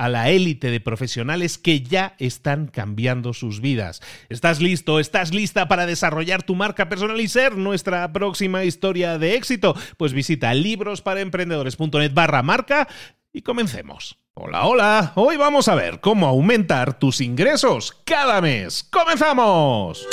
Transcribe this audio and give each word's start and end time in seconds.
a 0.00 0.08
la 0.08 0.30
élite 0.30 0.70
de 0.70 0.80
profesionales 0.80 1.58
que 1.58 1.82
ya 1.82 2.14
están 2.18 2.68
cambiando 2.68 3.34
sus 3.34 3.60
vidas. 3.60 4.00
¿Estás 4.30 4.58
listo? 4.62 4.98
¿Estás 4.98 5.34
lista 5.34 5.68
para 5.68 5.84
desarrollar 5.84 6.42
tu 6.42 6.54
marca 6.54 6.88
personal 6.88 7.20
y 7.20 7.28
ser 7.28 7.58
nuestra 7.58 8.10
próxima 8.10 8.64
historia 8.64 9.18
de 9.18 9.34
éxito? 9.34 9.76
Pues 9.98 10.14
visita 10.14 10.54
librosparaemprendedores.net 10.54 12.14
barra 12.14 12.42
marca 12.42 12.88
y 13.30 13.42
comencemos. 13.42 14.16
Hola, 14.32 14.64
hola. 14.64 15.12
Hoy 15.16 15.36
vamos 15.36 15.68
a 15.68 15.74
ver 15.74 16.00
cómo 16.00 16.26
aumentar 16.26 16.98
tus 16.98 17.20
ingresos 17.20 18.00
cada 18.06 18.40
mes. 18.40 18.82
¡Comenzamos! 18.90 20.08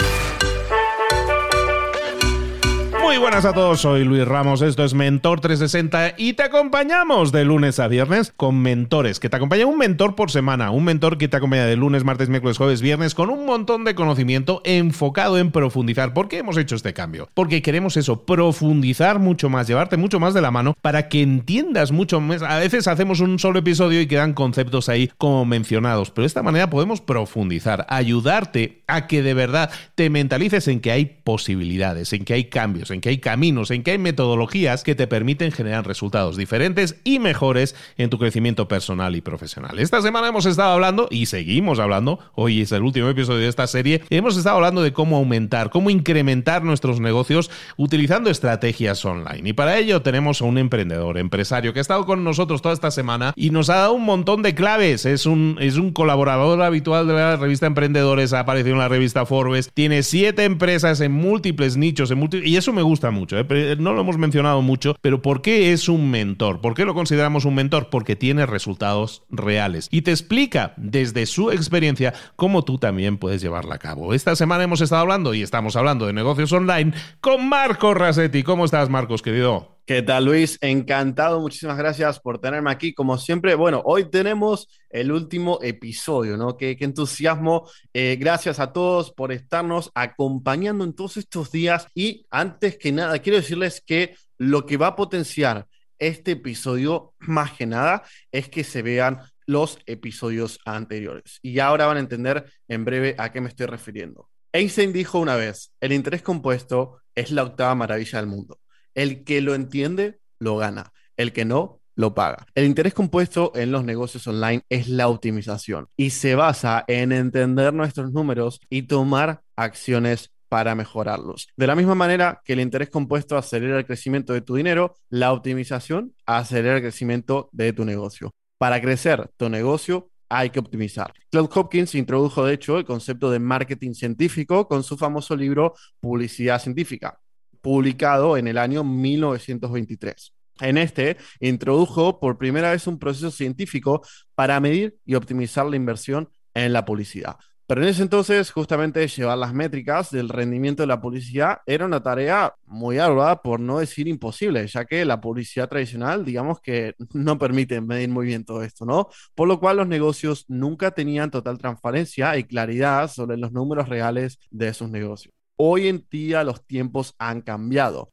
Muy 3.08 3.20
buenas 3.20 3.46
a 3.46 3.54
todos, 3.54 3.80
soy 3.80 4.04
Luis 4.04 4.28
Ramos, 4.28 4.62
esto 4.62 4.84
es 4.84 4.94
Mentor 4.94 5.40
360 5.40 6.16
y 6.18 6.34
te 6.34 6.44
acompañamos 6.44 7.32
de 7.32 7.46
lunes 7.46 7.80
a 7.80 7.88
viernes 7.88 8.34
con 8.36 8.62
mentores, 8.62 9.22
que 9.22 9.30
te 9.30 9.38
acompaña 9.38 9.66
un 9.66 9.78
mentor 9.78 10.14
por 10.14 10.30
semana, 10.30 10.72
un 10.72 10.84
mentor 10.84 11.18
que 11.18 11.30
te 11.30 11.38
acompaña 11.38 11.66
de 11.66 11.78
lunes, 11.78 12.04
martes, 12.04 12.28
miércoles, 12.28 12.58
jueves, 12.58 12.82
viernes 12.82 13.16
con 13.16 13.30
un 13.30 13.46
montón 13.46 13.86
de 13.86 13.96
conocimiento 13.96 14.62
enfocado 14.66 15.38
en 15.38 15.52
profundizar. 15.52 16.14
¿Por 16.14 16.28
qué 16.28 16.40
hemos 16.40 16.58
hecho 16.58 16.76
este 16.76 16.94
cambio? 16.94 17.30
Porque 17.34 17.62
queremos 17.62 17.96
eso, 17.96 18.26
profundizar 18.26 19.20
mucho 19.20 19.50
más, 19.50 19.70
llevarte 19.70 19.96
mucho 19.96 20.20
más 20.20 20.34
de 20.34 20.42
la 20.42 20.52
mano 20.52 20.76
para 20.82 21.08
que 21.08 21.22
entiendas 21.22 21.94
mucho 21.94 22.20
más. 22.20 22.42
A 22.42 22.58
veces 22.58 22.90
hacemos 22.90 23.22
un 23.22 23.40
solo 23.40 23.60
episodio 23.60 24.02
y 24.02 24.08
quedan 24.08 24.34
conceptos 24.34 24.90
ahí 24.90 25.10
como 25.18 25.46
mencionados, 25.46 26.12
pero 26.12 26.24
de 26.24 26.28
esta 26.28 26.44
manera 26.44 26.70
podemos 26.70 27.00
profundizar, 27.00 27.86
ayudarte 27.88 28.82
a 28.86 29.08
que 29.08 29.24
de 29.24 29.34
verdad 29.34 29.72
te 29.96 30.10
mentalices 30.10 30.68
en 30.68 30.82
que 30.82 30.92
hay 30.92 31.06
posibilidades, 31.24 32.12
en 32.12 32.26
que 32.26 32.34
hay 32.34 32.44
cambios, 32.46 32.92
en 32.92 32.97
que 33.02 33.10
hay 33.10 33.18
caminos, 33.20 33.72
en 33.72 33.84
que 33.84 33.92
hay 33.92 33.98
metodologías 33.98 34.84
que 34.84 34.96
te 34.96 35.08
permiten 35.08 35.52
generar 35.52 35.86
resultados 35.86 36.38
diferentes 36.38 36.98
y 37.04 37.20
mejores 37.20 37.76
en 37.98 38.10
tu 38.10 38.18
crecimiento 38.18 38.68
personal 38.68 39.16
y 39.16 39.22
profesional. 39.22 39.80
Esta 39.80 40.02
semana 40.02 40.28
hemos 40.28 40.46
estado 40.46 40.72
hablando 40.72 41.08
y 41.12 41.28
seguimos 41.28 41.80
hablando, 41.80 42.20
hoy 42.36 42.62
es 42.62 42.72
el 42.72 42.84
último 42.84 43.10
episodio 43.10 43.42
de 43.42 43.48
esta 43.48 43.68
serie, 43.68 44.02
hemos 44.10 44.38
estado 44.38 44.58
hablando 44.58 44.82
de 44.82 44.94
cómo 44.94 45.18
aumentar, 45.18 45.70
cómo 45.70 45.90
incrementar 45.90 46.64
nuestros 46.64 47.00
negocios 47.00 47.50
utilizando 47.78 48.30
estrategias 48.30 49.04
online. 49.06 49.50
Y 49.50 49.54
para 49.54 49.78
ello 49.78 50.02
tenemos 50.02 50.42
a 50.42 50.46
un 50.46 50.58
emprendedor, 50.58 51.18
empresario, 51.18 51.74
que 51.74 51.80
ha 51.80 51.82
estado 51.82 52.06
con 52.06 52.24
nosotros 52.24 52.62
toda 52.62 52.74
esta 52.74 52.92
semana 52.92 53.34
y 53.36 53.50
nos 53.50 53.70
ha 53.70 53.76
dado 53.76 53.94
un 53.94 54.06
montón 54.06 54.42
de 54.42 54.56
claves. 54.56 55.06
Es 55.06 55.26
un, 55.26 55.58
es 55.60 55.78
un 55.78 55.92
colaborador 55.92 56.62
habitual 56.62 57.08
de 57.08 57.14
la 57.14 57.36
revista 57.36 57.68
Emprendedores, 57.68 58.34
ha 58.34 58.42
aparecido 58.42 58.74
en 58.74 58.80
la 58.80 58.88
revista 58.88 59.26
Forbes, 59.26 59.70
tiene 59.74 60.04
siete 60.04 60.44
empresas 60.44 61.02
en 61.02 61.12
múltiples 61.12 61.78
nichos, 61.78 62.12
en 62.12 62.28
y 62.44 62.56
eso 62.58 62.74
me 62.74 62.82
gusta 62.88 63.12
mucho. 63.12 63.38
¿eh? 63.38 63.76
No 63.80 63.94
lo 63.94 64.02
hemos 64.02 64.18
mencionado 64.18 64.62
mucho, 64.62 64.96
pero 65.02 65.22
¿por 65.22 65.42
qué 65.42 65.74
es 65.74 65.90
un 65.90 66.10
mentor? 66.10 66.62
¿Por 66.62 66.74
qué 66.74 66.86
lo 66.86 66.94
consideramos 66.94 67.46
un 67.46 67.56
mentor? 67.56 67.90
Porque 67.90 68.16
tiene 68.16 68.46
resultados 68.46 69.24
reales 69.30 69.88
y 69.92 70.02
te 70.02 70.12
explica 70.12 70.74
desde 70.78 71.26
su 71.26 71.52
experiencia 71.52 72.14
cómo 72.36 72.64
tú 72.64 72.78
también 72.78 73.18
puedes 73.18 73.42
llevarla 73.42 73.76
a 73.76 73.80
cabo. 73.80 74.14
Esta 74.14 74.36
semana 74.36 74.64
hemos 74.64 74.82
estado 74.82 75.02
hablando 75.02 75.34
y 75.34 75.42
estamos 75.42 75.76
hablando 75.76 76.08
de 76.08 76.14
negocios 76.14 76.52
online 76.52 76.94
con 77.22 77.48
Marcos 77.48 77.96
Rasetti. 77.96 78.44
¿Cómo 78.44 78.66
estás, 78.66 78.90
Marcos, 78.90 79.22
querido? 79.22 79.77
¿Qué 79.88 80.02
tal, 80.02 80.26
Luis? 80.26 80.58
Encantado, 80.60 81.40
muchísimas 81.40 81.78
gracias 81.78 82.20
por 82.20 82.42
tenerme 82.42 82.70
aquí. 82.70 82.94
Como 82.94 83.18
siempre, 83.18 83.56
bueno, 83.56 83.82
hoy 83.86 84.10
tenemos 84.10 84.68
el 84.90 85.14
último 85.14 85.60
episodio, 85.62 86.36
¿no? 86.36 86.58
Qué, 86.58 86.76
entusiasmo. 86.78 87.70
Eh, 87.94 88.18
gracias 88.20 88.60
a 88.60 88.74
todos 88.74 89.14
por 89.14 89.32
estarnos 89.32 89.90
acompañando 89.96 90.84
en 90.84 90.94
todos 90.94 91.16
estos 91.16 91.54
días. 91.54 91.88
Y 91.96 92.26
antes 92.30 92.78
que 92.78 92.92
nada, 92.92 93.18
quiero 93.20 93.38
decirles 93.38 93.80
que 93.80 94.18
lo 94.38 94.66
que 94.66 94.76
va 94.76 94.88
a 94.88 94.96
potenciar 94.98 95.68
este 96.00 96.32
episodio, 96.32 97.14
más 97.20 97.54
que 97.54 97.66
nada, 97.66 98.04
es 98.30 98.50
que 98.50 98.66
se 98.66 98.82
vean 98.82 99.22
los 99.46 99.80
episodios 99.86 100.60
anteriores. 100.66 101.40
Y 101.42 101.60
ahora 101.60 101.86
van 101.86 101.96
a 101.96 102.02
entender 102.02 102.44
en 102.68 102.84
breve 102.84 103.16
a 103.18 103.32
qué 103.32 103.40
me 103.40 103.48
estoy 103.48 103.68
refiriendo. 103.68 104.28
Einstein 104.52 104.92
dijo 104.92 105.18
una 105.18 105.38
vez, 105.38 105.72
el 105.80 105.94
interés 105.94 106.24
compuesto 106.24 107.00
es 107.16 107.32
la 107.32 107.44
octava 107.44 107.74
maravilla 107.74 108.20
del 108.20 108.28
mundo. 108.28 108.60
El 108.98 109.24
que 109.24 109.42
lo 109.42 109.54
entiende, 109.54 110.20
lo 110.40 110.58
gana. 110.58 110.92
El 111.18 111.32
que 111.32 111.46
no, 111.46 111.82
lo 111.94 112.16
paga. 112.16 112.48
El 112.56 112.66
interés 112.66 112.96
compuesto 112.96 113.52
en 113.54 113.72
los 113.72 113.84
negocios 113.84 114.26
online 114.26 114.64
es 114.70 114.90
la 114.90 115.08
optimización 115.08 115.88
y 115.96 116.10
se 116.10 116.34
basa 116.34 116.84
en 116.88 117.12
entender 117.12 117.76
nuestros 117.76 118.12
números 118.12 118.60
y 118.72 118.84
tomar 118.84 119.44
acciones 119.56 120.34
para 120.50 120.74
mejorarlos. 120.74 121.48
De 121.56 121.68
la 121.68 121.76
misma 121.76 121.94
manera 121.94 122.42
que 122.44 122.54
el 122.54 122.60
interés 122.60 122.90
compuesto 122.90 123.38
acelera 123.38 123.78
el 123.78 123.86
crecimiento 123.86 124.34
de 124.34 124.42
tu 124.42 124.56
dinero, 124.56 124.96
la 125.10 125.32
optimización 125.32 126.16
acelera 126.26 126.78
el 126.78 126.82
crecimiento 126.82 127.50
de 127.52 127.74
tu 127.74 127.86
negocio. 127.86 128.32
Para 128.58 128.82
crecer 128.82 129.30
tu 129.38 129.48
negocio, 129.48 130.10
hay 130.28 130.50
que 130.50 130.60
optimizar. 130.60 131.14
Claude 131.30 131.50
Hopkins 131.54 131.94
introdujo, 131.94 132.44
de 132.44 132.56
hecho, 132.56 132.80
el 132.80 132.86
concepto 132.86 133.30
de 133.30 133.38
marketing 133.38 133.94
científico 133.94 134.68
con 134.68 134.82
su 134.82 134.98
famoso 134.98 135.36
libro 135.36 135.76
Publicidad 136.00 136.60
Científica 136.60 137.20
publicado 137.68 138.38
en 138.38 138.48
el 138.48 138.58
año 138.58 138.86
1923. 138.86 140.34
En 140.62 140.78
este 140.78 141.18
introdujo 141.42 142.18
por 142.18 142.38
primera 142.38 142.72
vez 142.72 142.88
un 142.88 142.98
proceso 142.98 143.30
científico 143.30 144.08
para 144.36 144.62
medir 144.62 144.96
y 145.06 145.16
optimizar 145.16 145.66
la 145.66 145.76
inversión 145.76 146.30
en 146.54 146.72
la 146.72 146.86
publicidad. 146.86 147.36
Pero 147.68 147.82
en 147.84 147.90
ese 147.90 148.04
entonces, 148.04 148.52
justamente 148.52 149.06
llevar 149.10 149.38
las 149.38 149.54
métricas 149.54 150.12
del 150.12 150.30
rendimiento 150.30 150.82
de 150.82 150.88
la 150.88 151.02
publicidad 151.02 151.58
era 151.66 151.86
una 151.86 152.02
tarea 152.02 152.56
muy 152.64 153.00
ardua, 153.00 153.42
por 153.42 153.60
no 153.60 153.80
decir 153.80 154.08
imposible, 154.08 154.66
ya 154.66 154.86
que 154.86 155.04
la 155.04 155.20
publicidad 155.20 155.68
tradicional, 155.68 156.24
digamos 156.24 156.62
que 156.62 156.94
no 157.12 157.38
permite 157.38 157.82
medir 157.82 158.08
muy 158.08 158.28
bien 158.28 158.46
todo 158.46 158.64
esto, 158.64 158.86
¿no? 158.86 159.10
Por 159.36 159.50
lo 159.50 159.60
cual 159.60 159.76
los 159.76 159.88
negocios 159.90 160.46
nunca 160.48 160.92
tenían 160.92 161.32
total 161.32 161.58
transparencia 161.58 162.38
y 162.38 162.46
claridad 162.46 163.12
sobre 163.12 163.36
los 163.36 163.52
números 163.52 163.90
reales 163.90 164.40
de 164.52 164.74
sus 164.74 164.90
negocios. 164.90 165.37
Hoy 165.60 165.88
en 165.88 166.06
día 166.12 166.44
los 166.44 166.66
tiempos 166.66 167.16
han 167.18 167.42
cambiado. 167.42 168.12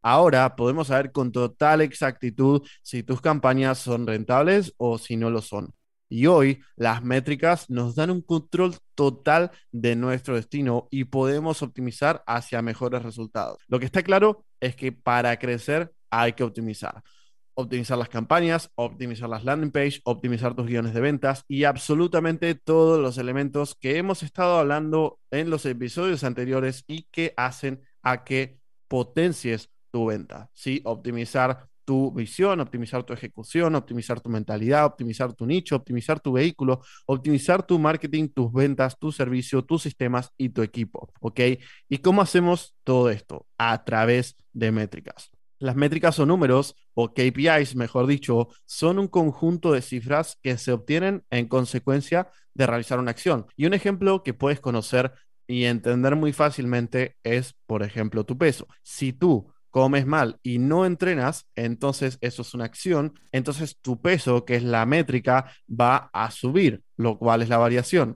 Ahora 0.00 0.54
podemos 0.54 0.88
saber 0.88 1.10
con 1.10 1.32
total 1.32 1.80
exactitud 1.80 2.62
si 2.82 3.02
tus 3.02 3.20
campañas 3.20 3.78
son 3.78 4.06
rentables 4.06 4.72
o 4.76 4.98
si 4.98 5.16
no 5.16 5.28
lo 5.30 5.42
son. 5.42 5.74
Y 6.08 6.26
hoy 6.26 6.60
las 6.76 7.02
métricas 7.02 7.68
nos 7.68 7.96
dan 7.96 8.10
un 8.10 8.20
control 8.22 8.76
total 8.94 9.50
de 9.72 9.96
nuestro 9.96 10.36
destino 10.36 10.86
y 10.90 11.04
podemos 11.04 11.62
optimizar 11.62 12.22
hacia 12.26 12.62
mejores 12.62 13.02
resultados. 13.02 13.58
Lo 13.66 13.80
que 13.80 13.86
está 13.86 14.02
claro 14.02 14.44
es 14.60 14.76
que 14.76 14.92
para 14.92 15.36
crecer 15.38 15.92
hay 16.10 16.34
que 16.34 16.44
optimizar. 16.44 17.02
Optimizar 17.54 17.98
las 17.98 18.08
campañas, 18.08 18.70
optimizar 18.74 19.28
las 19.28 19.44
landing 19.44 19.70
page, 19.70 20.00
optimizar 20.04 20.54
tus 20.54 20.66
guiones 20.66 20.92
de 20.92 21.00
ventas 21.00 21.44
y 21.48 21.64
absolutamente 21.64 22.54
todos 22.54 23.00
los 23.00 23.18
elementos 23.18 23.74
que 23.74 23.96
hemos 23.96 24.22
estado 24.22 24.58
hablando 24.58 25.20
en 25.30 25.50
los 25.50 25.64
episodios 25.66 26.24
anteriores 26.24 26.84
y 26.86 27.04
que 27.10 27.32
hacen 27.36 27.82
a 28.02 28.24
que 28.24 28.58
potencies 28.88 29.70
tu 29.90 30.06
venta. 30.06 30.50
¿sí? 30.52 30.80
Optimizar 30.84 31.68
tu 31.84 32.10
visión, 32.12 32.60
optimizar 32.60 33.04
tu 33.04 33.12
ejecución, 33.12 33.74
optimizar 33.74 34.20
tu 34.20 34.30
mentalidad, 34.30 34.86
optimizar 34.86 35.32
tu 35.34 35.46
nicho, 35.46 35.76
optimizar 35.76 36.20
tu 36.20 36.32
vehículo, 36.32 36.80
optimizar 37.06 37.64
tu 37.64 37.78
marketing, 37.78 38.28
tus 38.28 38.52
ventas, 38.52 38.98
tu 38.98 39.12
servicio, 39.12 39.64
tus 39.64 39.82
sistemas 39.82 40.30
y 40.36 40.48
tu 40.48 40.62
equipo. 40.62 41.12
¿Ok? 41.20 41.40
¿Y 41.88 41.98
cómo 41.98 42.22
hacemos 42.22 42.74
todo 42.84 43.10
esto? 43.10 43.46
A 43.58 43.84
través 43.84 44.36
de 44.52 44.72
métricas. 44.72 45.30
Las 45.58 45.76
métricas 45.76 46.18
o 46.18 46.26
números, 46.26 46.74
o 46.94 47.12
KPIs, 47.12 47.76
mejor 47.76 48.06
dicho, 48.06 48.48
son 48.64 48.98
un 48.98 49.08
conjunto 49.08 49.72
de 49.72 49.82
cifras 49.82 50.38
que 50.42 50.56
se 50.58 50.72
obtienen 50.72 51.24
en 51.30 51.48
consecuencia 51.48 52.28
de 52.54 52.66
realizar 52.66 52.98
una 52.98 53.10
acción. 53.10 53.46
Y 53.56 53.66
un 53.66 53.74
ejemplo 53.74 54.22
que 54.22 54.34
puedes 54.34 54.60
conocer 54.60 55.12
y 55.46 55.64
entender 55.64 56.16
muy 56.16 56.32
fácilmente 56.32 57.16
es, 57.22 57.54
por 57.66 57.82
ejemplo, 57.82 58.24
tu 58.24 58.38
peso. 58.38 58.66
Si 58.82 59.12
tú 59.12 59.52
comes 59.70 60.06
mal 60.06 60.38
y 60.42 60.58
no 60.58 60.86
entrenas, 60.86 61.48
entonces 61.56 62.16
eso 62.20 62.42
es 62.42 62.54
una 62.54 62.64
acción, 62.64 63.18
entonces 63.32 63.76
tu 63.80 64.00
peso, 64.00 64.44
que 64.44 64.54
es 64.56 64.62
la 64.62 64.86
métrica, 64.86 65.50
va 65.68 66.10
a 66.12 66.30
subir, 66.30 66.82
lo 66.96 67.18
cual 67.18 67.42
es 67.42 67.48
la 67.48 67.58
variación. 67.58 68.14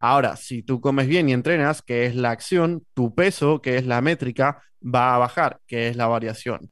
Ahora, 0.00 0.36
si 0.36 0.62
tú 0.62 0.80
comes 0.80 1.06
bien 1.06 1.28
y 1.28 1.32
entrenas, 1.32 1.82
que 1.82 2.06
es 2.06 2.14
la 2.14 2.30
acción, 2.30 2.86
tu 2.94 3.14
peso, 3.14 3.60
que 3.60 3.76
es 3.76 3.86
la 3.86 4.00
métrica, 4.00 4.62
va 4.82 5.14
a 5.14 5.18
bajar, 5.18 5.60
que 5.66 5.88
es 5.88 5.96
la 5.96 6.06
variación. 6.06 6.70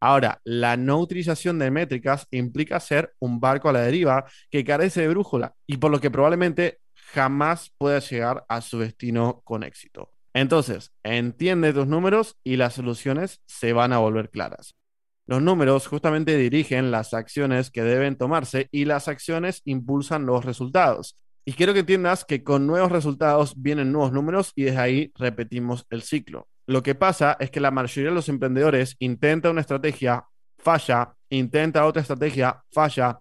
Ahora, 0.00 0.40
la 0.44 0.76
no 0.76 0.98
utilización 0.98 1.58
de 1.58 1.70
métricas 1.70 2.26
implica 2.30 2.80
ser 2.80 3.12
un 3.18 3.38
barco 3.38 3.68
a 3.68 3.72
la 3.72 3.82
deriva 3.82 4.24
que 4.50 4.64
carece 4.64 5.02
de 5.02 5.08
brújula 5.08 5.54
y 5.66 5.76
por 5.76 5.90
lo 5.90 6.00
que 6.00 6.10
probablemente 6.10 6.78
jamás 7.12 7.70
pueda 7.76 7.98
llegar 7.98 8.44
a 8.48 8.62
su 8.62 8.78
destino 8.78 9.42
con 9.44 9.62
éxito. 9.62 10.10
Entonces, 10.32 10.92
entiende 11.02 11.72
tus 11.72 11.86
números 11.86 12.36
y 12.44 12.56
las 12.56 12.74
soluciones 12.74 13.42
se 13.46 13.72
van 13.72 13.92
a 13.92 13.98
volver 13.98 14.30
claras. 14.30 14.74
Los 15.26 15.42
números 15.42 15.86
justamente 15.86 16.36
dirigen 16.36 16.90
las 16.90 17.14
acciones 17.14 17.70
que 17.70 17.82
deben 17.82 18.16
tomarse 18.16 18.68
y 18.72 18.84
las 18.84 19.06
acciones 19.06 19.60
impulsan 19.64 20.26
los 20.26 20.44
resultados. 20.44 21.18
Y 21.44 21.52
quiero 21.52 21.72
que 21.72 21.80
entiendas 21.80 22.24
que 22.24 22.42
con 22.42 22.66
nuevos 22.66 22.92
resultados 22.92 23.54
vienen 23.56 23.92
nuevos 23.92 24.12
números 24.12 24.52
y 24.54 24.64
desde 24.64 24.78
ahí 24.78 25.12
repetimos 25.14 25.86
el 25.90 26.02
ciclo. 26.02 26.48
Lo 26.70 26.84
que 26.84 26.94
pasa 26.94 27.36
es 27.40 27.50
que 27.50 27.58
la 27.58 27.72
mayoría 27.72 28.10
de 28.10 28.14
los 28.14 28.28
emprendedores 28.28 28.94
intenta 29.00 29.50
una 29.50 29.60
estrategia, 29.60 30.24
falla, 30.56 31.16
intenta 31.28 31.84
otra 31.84 32.02
estrategia, 32.02 32.62
falla 32.70 33.18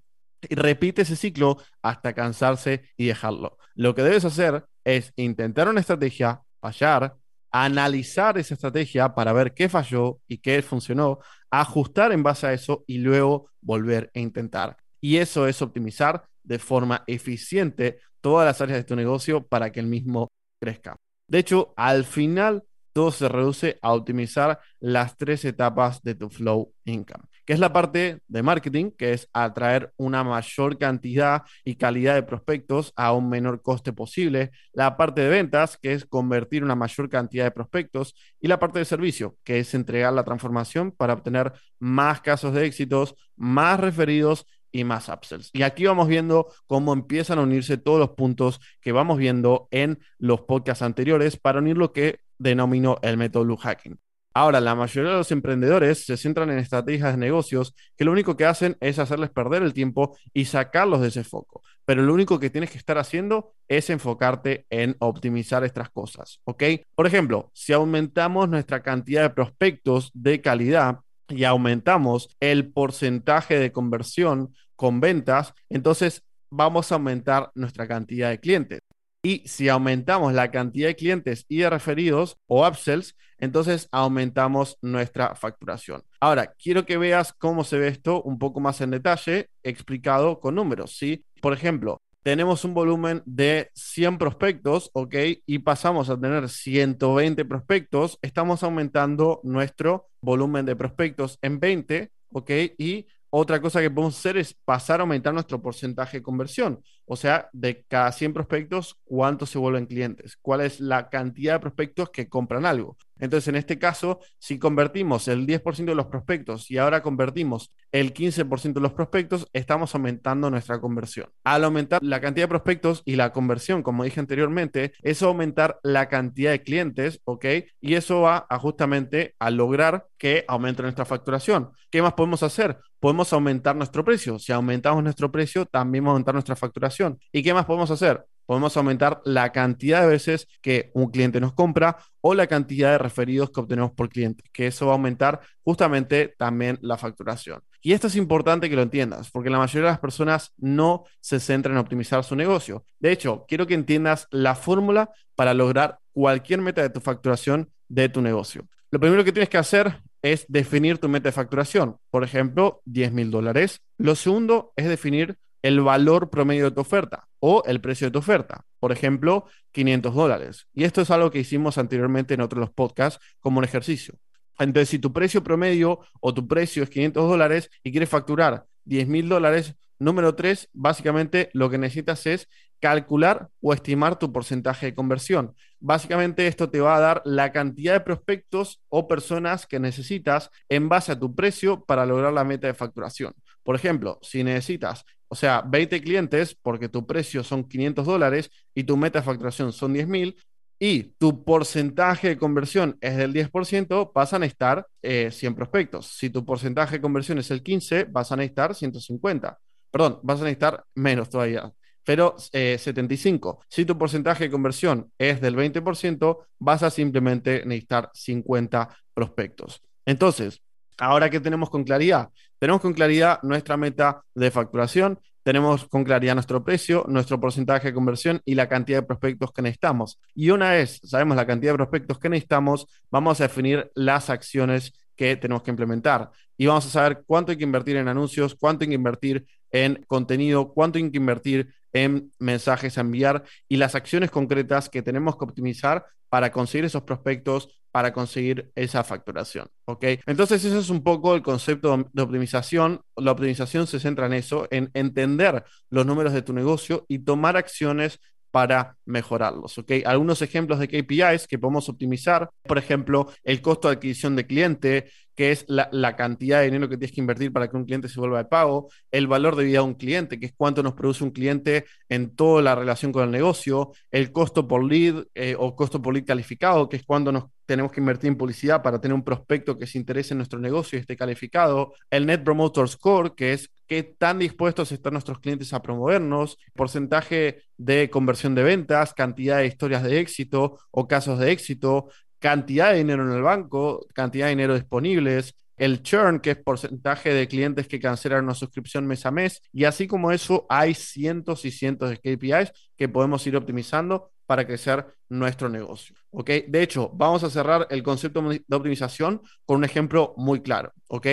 y 0.47 0.53
repite 0.53 1.01
ese 1.01 1.15
ciclo 1.15 1.57
hasta 1.81 2.13
cansarse 2.13 2.83
y 2.95 3.07
dejarlo. 3.07 3.57
Lo 3.73 3.95
que 3.95 4.03
debes 4.03 4.23
hacer 4.23 4.65
es 4.83 5.13
intentar 5.15 5.67
una 5.67 5.79
estrategia, 5.79 6.43
fallar, 6.61 7.15
analizar 7.49 8.37
esa 8.37 8.53
estrategia 8.53 9.15
para 9.15 9.33
ver 9.33 9.55
qué 9.55 9.67
falló 9.67 10.19
y 10.27 10.37
qué 10.37 10.61
funcionó, 10.61 11.17
ajustar 11.49 12.11
en 12.11 12.21
base 12.21 12.45
a 12.45 12.53
eso 12.53 12.83
y 12.85 12.99
luego 12.99 13.49
volver 13.61 14.11
a 14.13 14.19
intentar. 14.19 14.77
Y 15.01 15.17
eso 15.17 15.47
es 15.47 15.59
optimizar 15.63 16.23
de 16.43 16.59
forma 16.59 17.03
eficiente 17.07 17.97
todas 18.21 18.45
las 18.45 18.61
áreas 18.61 18.77
de 18.77 18.83
tu 18.83 18.95
negocio 18.95 19.47
para 19.47 19.71
que 19.71 19.79
el 19.79 19.87
mismo 19.87 20.27
crezca. 20.61 20.97
De 21.27 21.39
hecho, 21.39 21.73
al 21.75 22.05
final 22.05 22.63
todo 22.93 23.11
se 23.11 23.29
reduce 23.29 23.79
a 23.81 23.93
optimizar 23.93 24.59
las 24.79 25.17
tres 25.17 25.45
etapas 25.45 26.01
de 26.01 26.15
tu 26.15 26.29
flow 26.29 26.73
income, 26.85 27.23
que 27.45 27.53
es 27.53 27.59
la 27.59 27.73
parte 27.73 28.19
de 28.27 28.43
marketing, 28.43 28.91
que 28.91 29.13
es 29.13 29.29
atraer 29.33 29.93
una 29.97 30.23
mayor 30.23 30.77
cantidad 30.77 31.43
y 31.63 31.75
calidad 31.75 32.15
de 32.15 32.23
prospectos 32.23 32.93
a 32.95 33.13
un 33.13 33.29
menor 33.29 33.61
coste 33.61 33.93
posible, 33.93 34.51
la 34.73 34.97
parte 34.97 35.21
de 35.21 35.29
ventas, 35.29 35.77
que 35.77 35.93
es 35.93 36.05
convertir 36.05 36.63
una 36.63 36.75
mayor 36.75 37.09
cantidad 37.09 37.45
de 37.45 37.51
prospectos, 37.51 38.15
y 38.39 38.47
la 38.47 38.59
parte 38.59 38.79
de 38.79 38.85
servicio, 38.85 39.37
que 39.43 39.59
es 39.59 39.73
entregar 39.73 40.13
la 40.13 40.23
transformación 40.23 40.91
para 40.91 41.13
obtener 41.13 41.53
más 41.79 42.21
casos 42.21 42.53
de 42.53 42.65
éxitos, 42.65 43.15
más 43.35 43.79
referidos 43.79 44.45
y 44.71 44.83
más 44.83 45.09
upsells. 45.09 45.49
Y 45.53 45.63
aquí 45.63 45.85
vamos 45.85 46.07
viendo 46.07 46.47
cómo 46.67 46.93
empiezan 46.93 47.39
a 47.39 47.43
unirse 47.43 47.77
todos 47.77 47.99
los 47.99 48.11
puntos 48.11 48.59
que 48.81 48.91
vamos 48.91 49.17
viendo 49.17 49.67
en 49.71 49.99
los 50.17 50.41
podcasts 50.41 50.83
anteriores 50.83 51.37
para 51.37 51.59
unir 51.59 51.77
lo 51.77 51.91
que 51.91 52.19
denomino 52.39 52.97
el 53.01 53.17
método 53.17 53.43
Blue 53.43 53.57
Hacking. 53.57 53.99
Ahora, 54.33 54.61
la 54.61 54.75
mayoría 54.75 55.11
de 55.11 55.17
los 55.17 55.31
emprendedores 55.31 56.05
se 56.05 56.15
centran 56.15 56.49
en 56.49 56.59
estrategias 56.59 57.11
de 57.11 57.17
negocios 57.17 57.75
que 57.97 58.05
lo 58.05 58.11
único 58.11 58.37
que 58.37 58.45
hacen 58.45 58.77
es 58.79 58.97
hacerles 58.99 59.31
perder 59.31 59.63
el 59.63 59.73
tiempo 59.73 60.17
y 60.33 60.45
sacarlos 60.45 61.01
de 61.01 61.09
ese 61.09 61.23
foco. 61.23 61.61
Pero 61.85 62.03
lo 62.03 62.13
único 62.13 62.39
que 62.39 62.49
tienes 62.49 62.71
que 62.71 62.77
estar 62.77 62.97
haciendo 62.97 63.53
es 63.67 63.89
enfocarte 63.89 64.65
en 64.69 64.95
optimizar 64.99 65.63
estas 65.63 65.89
cosas, 65.89 66.39
¿ok? 66.45 66.63
Por 66.95 67.07
ejemplo, 67.07 67.51
si 67.53 67.73
aumentamos 67.73 68.47
nuestra 68.47 68.81
cantidad 68.81 69.23
de 69.23 69.29
prospectos 69.31 70.11
de 70.13 70.41
calidad, 70.41 70.99
y 71.29 71.43
aumentamos 71.43 72.35
el 72.39 72.71
porcentaje 72.71 73.59
de 73.59 73.71
conversión 73.71 74.53
con 74.75 74.99
ventas, 74.99 75.53
entonces 75.69 76.23
vamos 76.49 76.91
a 76.91 76.95
aumentar 76.95 77.51
nuestra 77.55 77.87
cantidad 77.87 78.29
de 78.29 78.39
clientes. 78.39 78.79
Y 79.21 79.47
si 79.47 79.67
aumentamos 79.67 80.33
la 80.33 80.49
cantidad 80.49 80.87
de 80.87 80.95
clientes 80.95 81.45
y 81.49 81.57
de 81.57 81.69
referidos 81.69 82.37
o 82.47 82.65
upsells, 82.67 83.15
entonces 83.37 83.87
aumentamos 83.91 84.77
nuestra 84.81 85.35
facturación. 85.35 86.03
Ahora, 86.19 86.53
quiero 86.61 86.85
que 86.85 86.97
veas 86.97 87.33
cómo 87.33 87.63
se 87.63 87.77
ve 87.77 87.87
esto 87.87 88.21
un 88.21 88.37
poco 88.37 88.59
más 88.59 88.81
en 88.81 88.91
detalle, 88.91 89.49
explicado 89.63 90.39
con 90.39 90.55
números, 90.55 90.97
¿sí? 90.97 91.25
Por 91.41 91.53
ejemplo, 91.53 92.01
tenemos 92.21 92.65
un 92.65 92.73
volumen 92.73 93.23
de 93.25 93.71
100 93.73 94.17
prospectos, 94.17 94.89
¿ok? 94.93 95.15
Y 95.45 95.59
pasamos 95.59 96.09
a 96.09 96.19
tener 96.19 96.49
120 96.49 97.45
prospectos, 97.45 98.19
estamos 98.21 98.61
aumentando 98.63 99.39
nuestro 99.43 100.09
volumen 100.21 100.65
de 100.65 100.75
prospectos 100.75 101.39
en 101.41 101.59
20, 101.59 102.11
¿ok? 102.31 102.51
Y 102.77 103.07
otra 103.29 103.61
cosa 103.61 103.81
que 103.81 103.91
podemos 103.91 104.17
hacer 104.17 104.37
es 104.37 104.53
pasar 104.65 104.99
a 104.99 105.03
aumentar 105.03 105.33
nuestro 105.33 105.61
porcentaje 105.61 106.17
de 106.17 106.23
conversión. 106.23 106.83
O 107.05 107.15
sea, 107.15 107.49
de 107.53 107.83
cada 107.87 108.11
100 108.11 108.33
prospectos, 108.33 108.99
¿cuántos 109.03 109.49
se 109.49 109.57
vuelven 109.57 109.87
clientes? 109.87 110.37
¿Cuál 110.41 110.61
es 110.61 110.79
la 110.79 111.09
cantidad 111.09 111.53
de 111.53 111.59
prospectos 111.59 112.11
que 112.11 112.29
compran 112.29 112.65
algo? 112.65 112.97
Entonces, 113.19 113.47
en 113.47 113.55
este 113.55 113.79
caso, 113.79 114.19
si 114.37 114.59
convertimos 114.59 115.27
el 115.27 115.45
10% 115.45 115.91
de 115.91 115.95
los 115.95 116.05
prospectos 116.05 116.69
y 116.71 116.77
ahora 116.77 117.01
convertimos 117.01 117.73
el 117.91 118.13
15% 118.13 118.73
de 118.73 118.81
los 118.81 118.93
prospectos, 118.93 119.47
estamos 119.53 119.93
aumentando 119.95 120.49
nuestra 120.49 120.79
conversión. 120.79 121.29
Al 121.43 121.63
aumentar 121.63 122.01
la 122.03 122.21
cantidad 122.21 122.45
de 122.45 122.49
prospectos 122.49 123.01
y 123.05 123.15
la 123.15 123.33
conversión, 123.33 123.83
como 123.83 124.03
dije 124.03 124.19
anteriormente, 124.19 124.93
eso 125.01 125.27
aumentar 125.27 125.79
la 125.83 126.07
cantidad 126.09 126.51
de 126.51 126.63
clientes, 126.63 127.21
¿ok? 127.25 127.45
Y 127.81 127.95
eso 127.95 128.21
va 128.21 128.45
a 128.49 128.59
justamente 128.59 129.35
a 129.39 129.49
lograr 129.49 130.07
que 130.17 130.45
aumente 130.47 130.83
nuestra 130.83 131.05
facturación. 131.05 131.71
¿Qué 131.89 132.01
más 132.01 132.13
podemos 132.13 132.43
hacer? 132.43 132.77
Podemos 132.99 133.31
aumentar 133.33 133.75
nuestro 133.75 134.03
precio. 134.03 134.39
Si 134.39 134.51
aumentamos 134.51 135.03
nuestro 135.03 135.31
precio, 135.31 135.65
también 135.65 136.03
vamos 136.03 136.11
a 136.11 136.15
aumentar 136.15 136.35
nuestra 136.35 136.55
facturación. 136.55 137.19
¿Y 137.31 137.43
qué 137.43 137.53
más 137.53 137.65
podemos 137.65 137.91
hacer? 137.91 138.25
podemos 138.49 138.75
aumentar 138.77 139.21
la 139.25 139.51
cantidad 139.51 140.01
de 140.01 140.07
veces 140.07 140.47
que 140.63 140.89
un 140.95 141.11
cliente 141.11 141.39
nos 141.39 141.53
compra 141.53 141.97
o 142.19 142.33
la 142.33 142.47
cantidad 142.47 142.89
de 142.89 142.97
referidos 142.97 143.51
que 143.51 143.59
obtenemos 143.59 143.91
por 143.91 144.09
cliente, 144.09 144.43
que 144.51 144.65
eso 144.65 144.87
va 144.87 144.93
a 144.93 144.95
aumentar 144.95 145.39
justamente 145.63 146.33
también 146.35 146.79
la 146.81 146.97
facturación. 146.97 147.61
Y 147.79 147.93
esto 147.93 148.07
es 148.07 148.15
importante 148.15 148.67
que 148.67 148.75
lo 148.75 148.81
entiendas, 148.81 149.29
porque 149.29 149.51
la 149.51 149.59
mayoría 149.59 149.85
de 149.85 149.91
las 149.91 149.99
personas 149.99 150.51
no 150.57 151.03
se 151.21 151.39
centran 151.39 151.75
en 151.75 151.81
optimizar 151.81 152.23
su 152.23 152.35
negocio. 152.35 152.83
De 152.99 153.11
hecho, 153.11 153.45
quiero 153.47 153.67
que 153.67 153.75
entiendas 153.75 154.27
la 154.31 154.55
fórmula 154.55 155.11
para 155.35 155.53
lograr 155.53 155.99
cualquier 156.11 156.59
meta 156.59 156.81
de 156.81 156.89
tu 156.89 157.01
facturación 157.01 157.69
de 157.87 158.09
tu 158.09 158.19
negocio. 158.19 158.67
Lo 158.91 158.99
primero 158.99 159.23
que 159.23 159.31
tienes 159.31 159.49
que 159.49 159.57
hacer 159.57 160.01
es 160.21 160.45
definir 160.47 160.97
tu 160.97 161.09
meta 161.09 161.29
de 161.29 161.33
facturación. 161.33 161.97
Por 162.09 162.23
ejemplo, 162.23 162.81
10 162.85 163.11
mil 163.11 163.31
dólares. 163.31 163.81
Lo 163.97 164.15
segundo 164.15 164.73
es 164.75 164.87
definir 164.87 165.37
el 165.61 165.81
valor 165.81 166.29
promedio 166.29 166.65
de 166.65 166.71
tu 166.71 166.81
oferta 166.81 167.27
o 167.39 167.63
el 167.65 167.81
precio 167.81 168.07
de 168.07 168.11
tu 168.11 168.19
oferta. 168.19 168.65
Por 168.79 168.91
ejemplo, 168.91 169.45
500 169.71 170.15
dólares. 170.15 170.67
Y 170.73 170.85
esto 170.85 171.01
es 171.01 171.11
algo 171.11 171.31
que 171.31 171.39
hicimos 171.39 171.77
anteriormente 171.77 172.33
en 172.33 172.41
otros 172.41 172.71
podcasts 172.71 173.23
como 173.39 173.59
un 173.59 173.63
ejercicio. 173.63 174.15
Entonces, 174.57 174.89
si 174.89 174.99
tu 174.99 175.13
precio 175.13 175.43
promedio 175.43 175.99
o 176.19 176.33
tu 176.33 176.47
precio 176.47 176.83
es 176.83 176.89
500 176.89 177.29
dólares 177.29 177.69
y 177.83 177.91
quieres 177.91 178.09
facturar 178.09 178.65
10 178.85 179.07
mil 179.07 179.29
dólares, 179.29 179.75
número 179.99 180.33
tres, 180.35 180.69
básicamente 180.73 181.49
lo 181.53 181.69
que 181.69 181.77
necesitas 181.77 182.25
es 182.25 182.49
calcular 182.79 183.49
o 183.61 183.73
estimar 183.73 184.17
tu 184.17 184.31
porcentaje 184.31 184.87
de 184.87 184.95
conversión. 184.95 185.55
Básicamente 185.79 186.45
esto 186.47 186.69
te 186.69 186.81
va 186.81 186.97
a 186.97 186.99
dar 186.99 187.21
la 187.25 187.51
cantidad 187.51 187.93
de 187.93 187.99
prospectos 188.01 188.81
o 188.89 189.07
personas 189.07 189.65
que 189.65 189.79
necesitas 189.79 190.49
en 190.67 190.89
base 190.89 191.11
a 191.11 191.19
tu 191.19 191.33
precio 191.35 191.85
para 191.85 192.05
lograr 192.05 192.33
la 192.33 192.43
meta 192.43 192.67
de 192.67 192.73
facturación. 192.73 193.33
Por 193.63 193.75
ejemplo, 193.75 194.19
si 194.21 194.43
necesitas, 194.43 195.05
o 195.27 195.35
sea, 195.35 195.61
20 195.61 196.01
clientes 196.01 196.55
porque 196.61 196.89
tu 196.89 197.05
precio 197.07 197.43
son 197.43 197.63
500 197.63 198.05
dólares 198.05 198.51
y 198.73 198.83
tu 198.83 198.97
meta 198.97 199.19
de 199.19 199.25
facturación 199.25 199.71
son 199.71 199.93
10 199.93 200.07
mil, 200.07 200.35
y 200.81 201.13
tu 201.17 201.43
porcentaje 201.43 202.29
de 202.29 202.37
conversión 202.37 202.97
es 203.01 203.17
del 203.17 203.33
10%, 203.33 204.13
vas 204.13 204.31
a 204.31 204.39
necesitar 204.39 204.87
100 205.01 205.53
prospectos. 205.53 206.05
Si 206.05 206.29
tu 206.29 206.45
porcentaje 206.45 206.95
de 206.95 207.01
conversión 207.01 207.37
es 207.37 207.51
el 207.51 207.61
15, 207.61 208.05
vas 208.05 208.31
a 208.31 208.37
necesitar 208.37 208.73
150. 208.73 209.59
Perdón, 209.91 210.19
vas 210.23 210.39
a 210.39 210.45
necesitar 210.45 210.85
menos 210.95 211.29
todavía, 211.29 211.69
pero 212.09 212.33
75. 212.39 213.59
Si 213.69 213.85
tu 213.85 213.95
porcentaje 213.95 214.45
de 214.45 214.49
conversión 214.49 215.11
es 215.19 215.39
del 215.41 215.55
20%, 215.55 216.39
vas 216.57 216.81
a 216.81 216.89
simplemente 216.89 217.63
necesitar 217.67 218.09
50 218.15 218.89
prospectos. 219.13 219.83
Entonces, 220.07 220.63
ahora 220.97 221.29
que 221.29 221.39
tenemos 221.39 221.69
con 221.69 221.83
claridad, 221.83 222.29
tenemos 222.57 222.81
con 222.81 222.93
claridad 222.93 223.37
nuestra 223.43 223.77
meta 223.77 224.23
de 224.33 224.49
facturación, 224.49 225.19
tenemos 225.43 225.85
con 225.87 226.03
claridad 226.03 226.33
nuestro 226.33 226.63
precio, 226.63 227.05
nuestro 227.07 227.39
porcentaje 227.39 227.89
de 227.89 227.93
conversión 227.93 228.41
y 228.43 228.55
la 228.55 228.67
cantidad 228.67 229.01
de 229.01 229.05
prospectos 229.05 229.51
que 229.53 229.61
necesitamos. 229.61 230.19
Y 230.33 230.49
una 230.49 230.71
vez 230.71 230.99
sabemos 231.03 231.37
la 231.37 231.45
cantidad 231.45 231.73
de 231.73 231.77
prospectos 231.77 232.17
que 232.17 232.29
necesitamos, 232.29 232.87
vamos 233.11 233.39
a 233.39 233.43
definir 233.43 233.91
las 233.93 234.31
acciones 234.31 234.93
que 235.15 235.35
tenemos 235.35 235.61
que 235.61 235.69
implementar. 235.69 236.31
Y 236.57 236.65
vamos 236.65 236.87
a 236.87 236.89
saber 236.89 237.23
cuánto 237.27 237.51
hay 237.51 237.57
que 237.59 237.65
invertir 237.65 237.97
en 237.97 238.07
anuncios, 238.07 238.55
cuánto 238.55 238.83
hay 238.83 238.87
que 238.87 238.95
invertir 238.95 239.45
en 239.71 240.03
contenido, 240.07 240.73
cuánto 240.73 240.97
hay 240.97 241.09
que 241.11 241.17
invertir 241.17 241.73
en 241.93 242.31
mensajes 242.39 242.97
a 242.97 243.01
enviar 243.01 243.43
y 243.67 243.77
las 243.77 243.95
acciones 243.95 244.31
concretas 244.31 244.89
que 244.89 245.01
tenemos 245.01 245.37
que 245.37 245.45
optimizar 245.45 246.05
para 246.29 246.51
conseguir 246.51 246.85
esos 246.85 247.03
prospectos, 247.03 247.79
para 247.91 248.13
conseguir 248.13 248.71
esa 248.75 249.03
facturación. 249.03 249.67
¿Ok? 249.85 250.05
Entonces, 250.27 250.63
ese 250.63 250.77
es 250.77 250.89
un 250.89 251.03
poco 251.03 251.33
el 251.33 251.41
concepto 251.41 252.09
de 252.13 252.21
optimización. 252.21 253.01
La 253.15 253.31
optimización 253.31 253.87
se 253.87 253.99
centra 253.99 254.27
en 254.27 254.33
eso, 254.33 254.67
en 254.69 254.91
entender 254.93 255.63
los 255.89 256.05
números 256.05 256.33
de 256.33 256.43
tu 256.43 256.53
negocio 256.53 257.05
y 257.07 257.19
tomar 257.19 257.57
acciones 257.57 258.19
para 258.51 258.95
mejorarlos. 259.05 259.75
Algunos 260.05 260.41
ejemplos 260.41 260.79
de 260.79 260.87
KPIs 260.87 261.47
que 261.47 261.59
podemos 261.59 261.89
optimizar, 261.89 262.49
por 262.63 262.77
ejemplo, 262.77 263.31
el 263.43 263.61
costo 263.61 263.87
de 263.87 263.95
adquisición 263.95 264.35
de 264.35 264.47
cliente, 264.47 265.09
que 265.35 265.51
es 265.51 265.65
la, 265.67 266.15
cantidad 266.15 266.59
de 266.59 266.65
dinero 266.65 266.89
que 266.89 266.97
tienes 266.97 267.13
que 267.13 267.21
invertir 267.21 267.53
para 267.53 267.69
que 267.69 267.77
un 267.77 267.85
cliente 267.85 268.09
se 268.09 268.19
vuelva 268.19 268.39
de 268.39 268.45
pago, 268.45 268.89
el 269.11 269.27
valor 269.27 269.55
de 269.55 269.63
vida 269.63 269.79
de 269.79 269.85
un 269.85 269.93
cliente, 269.93 270.39
que 270.39 270.47
es 270.47 270.53
cuánto 270.55 270.83
nos 270.83 270.93
produce 270.93 271.23
un 271.23 271.31
cliente 271.31 271.85
en 272.09 272.35
toda 272.35 272.61
la 272.61 272.75
relación 272.75 273.11
con 273.11 273.23
el 273.23 273.31
negocio, 273.31 273.91
el 274.11 274.31
costo 274.31 274.67
por 274.67 274.83
lead 274.83 275.23
eh, 275.35 275.55
o 275.57 275.75
costo 275.75 276.01
por 276.01 276.13
lead 276.13 276.25
calificado, 276.25 276.89
que 276.89 276.97
es 276.97 277.05
cuando 277.05 277.31
nos 277.31 277.45
tenemos 277.69 277.91
que 277.91 277.99
invertir 277.99 278.29
en 278.29 278.35
publicidad 278.35 278.81
para 278.81 278.99
tener 278.99 279.13
un 279.13 279.23
prospecto 279.23 279.77
que 279.77 279.85
se 279.85 279.99
interese 279.99 280.33
en 280.33 280.39
nuestro 280.39 280.57
negocio 280.57 280.97
y 280.97 281.01
esté 281.01 281.15
calificado, 281.15 281.93
el 282.09 282.25
Net 282.25 282.43
Promoter 282.43 282.87
Score, 282.87 283.35
que 283.35 283.53
es 283.53 283.69
qué 283.85 284.01
tan 284.01 284.39
dispuestos 284.39 284.91
están 284.91 285.13
nuestros 285.13 285.39
clientes 285.39 285.71
a 285.71 285.83
promovernos, 285.83 286.57
porcentaje 286.73 287.61
de 287.77 288.09
conversión 288.09 288.55
de 288.55 288.63
ventas, 288.63 289.13
cantidad 289.13 289.59
de 289.59 289.67
historias 289.67 290.01
de 290.01 290.19
éxito 290.19 290.79
o 290.89 291.07
casos 291.07 291.37
de 291.37 291.51
éxito, 291.51 292.07
cantidad 292.39 292.91
de 292.91 292.97
dinero 292.97 293.23
en 293.23 293.37
el 293.37 293.43
banco, 293.43 294.03
cantidad 294.15 294.47
de 294.47 294.53
dinero 294.53 294.73
disponibles, 294.73 295.53
el 295.79 296.03
churn, 296.03 296.39
que 296.39 296.51
es 296.51 296.57
porcentaje 296.57 297.33
de 297.33 297.47
clientes 297.47 297.87
que 297.87 297.99
cancelan 297.99 298.43
una 298.43 298.53
suscripción 298.53 299.07
mes 299.07 299.25
a 299.25 299.31
mes, 299.31 299.61
y 299.71 299.85
así 299.85 300.07
como 300.07 300.31
eso, 300.31 300.65
hay 300.69 300.93
cientos 300.93 301.65
y 301.65 301.71
cientos 301.71 302.09
de 302.09 302.17
KPIs 302.17 302.71
que 302.97 303.09
podemos 303.09 303.45
ir 303.47 303.55
optimizando 303.55 304.31
para 304.45 304.65
crecer 304.65 305.05
nuestro 305.29 305.69
negocio. 305.69 306.15
¿ok? 306.31 306.49
De 306.67 306.81
hecho, 306.81 307.09
vamos 307.13 307.43
a 307.43 307.49
cerrar 307.49 307.87
el 307.89 308.03
concepto 308.03 308.41
de 308.41 308.75
optimización 308.75 309.41
con 309.65 309.77
un 309.77 309.83
ejemplo 309.85 310.33
muy 310.37 310.61
claro. 310.61 310.91
¿ok? 311.07 311.27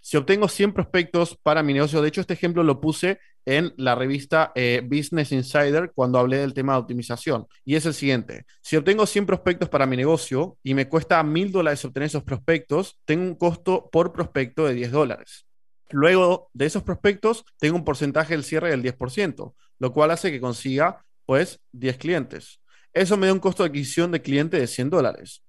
Si 0.00 0.16
obtengo 0.16 0.48
100 0.48 0.72
prospectos 0.72 1.38
para 1.42 1.62
mi 1.62 1.72
negocio, 1.74 2.00
de 2.00 2.08
hecho 2.08 2.20
este 2.20 2.34
ejemplo 2.34 2.62
lo 2.62 2.80
puse 2.80 3.18
en 3.46 3.72
la 3.76 3.94
revista 3.94 4.52
eh, 4.54 4.82
Business 4.84 5.32
Insider 5.32 5.92
cuando 5.94 6.18
hablé 6.18 6.38
del 6.38 6.52
tema 6.52 6.74
de 6.74 6.80
optimización. 6.80 7.46
Y 7.64 7.76
es 7.76 7.86
el 7.86 7.94
siguiente, 7.94 8.44
si 8.60 8.76
obtengo 8.76 9.06
100 9.06 9.24
prospectos 9.24 9.68
para 9.68 9.86
mi 9.86 9.96
negocio 9.96 10.58
y 10.62 10.74
me 10.74 10.88
cuesta 10.88 11.22
mil 11.22 11.52
dólares 11.52 11.84
obtener 11.84 12.08
esos 12.08 12.24
prospectos, 12.24 12.98
tengo 13.04 13.22
un 13.22 13.36
costo 13.36 13.88
por 13.90 14.12
prospecto 14.12 14.66
de 14.66 14.74
10 14.74 14.90
dólares. 14.90 15.46
Luego 15.90 16.50
de 16.52 16.66
esos 16.66 16.82
prospectos, 16.82 17.44
tengo 17.58 17.76
un 17.76 17.84
porcentaje 17.84 18.34
del 18.34 18.42
cierre 18.42 18.70
del 18.70 18.82
10%, 18.82 19.54
lo 19.78 19.92
cual 19.92 20.10
hace 20.10 20.32
que 20.32 20.40
consiga 20.40 21.04
pues 21.24 21.60
10 21.72 21.98
clientes. 21.98 22.60
Eso 22.92 23.16
me 23.16 23.28
da 23.28 23.32
un 23.32 23.40
costo 23.40 23.62
de 23.62 23.68
adquisición 23.68 24.10
de 24.10 24.22
cliente 24.22 24.58
de 24.58 24.66
100 24.66 24.90
dólares. 24.90 25.44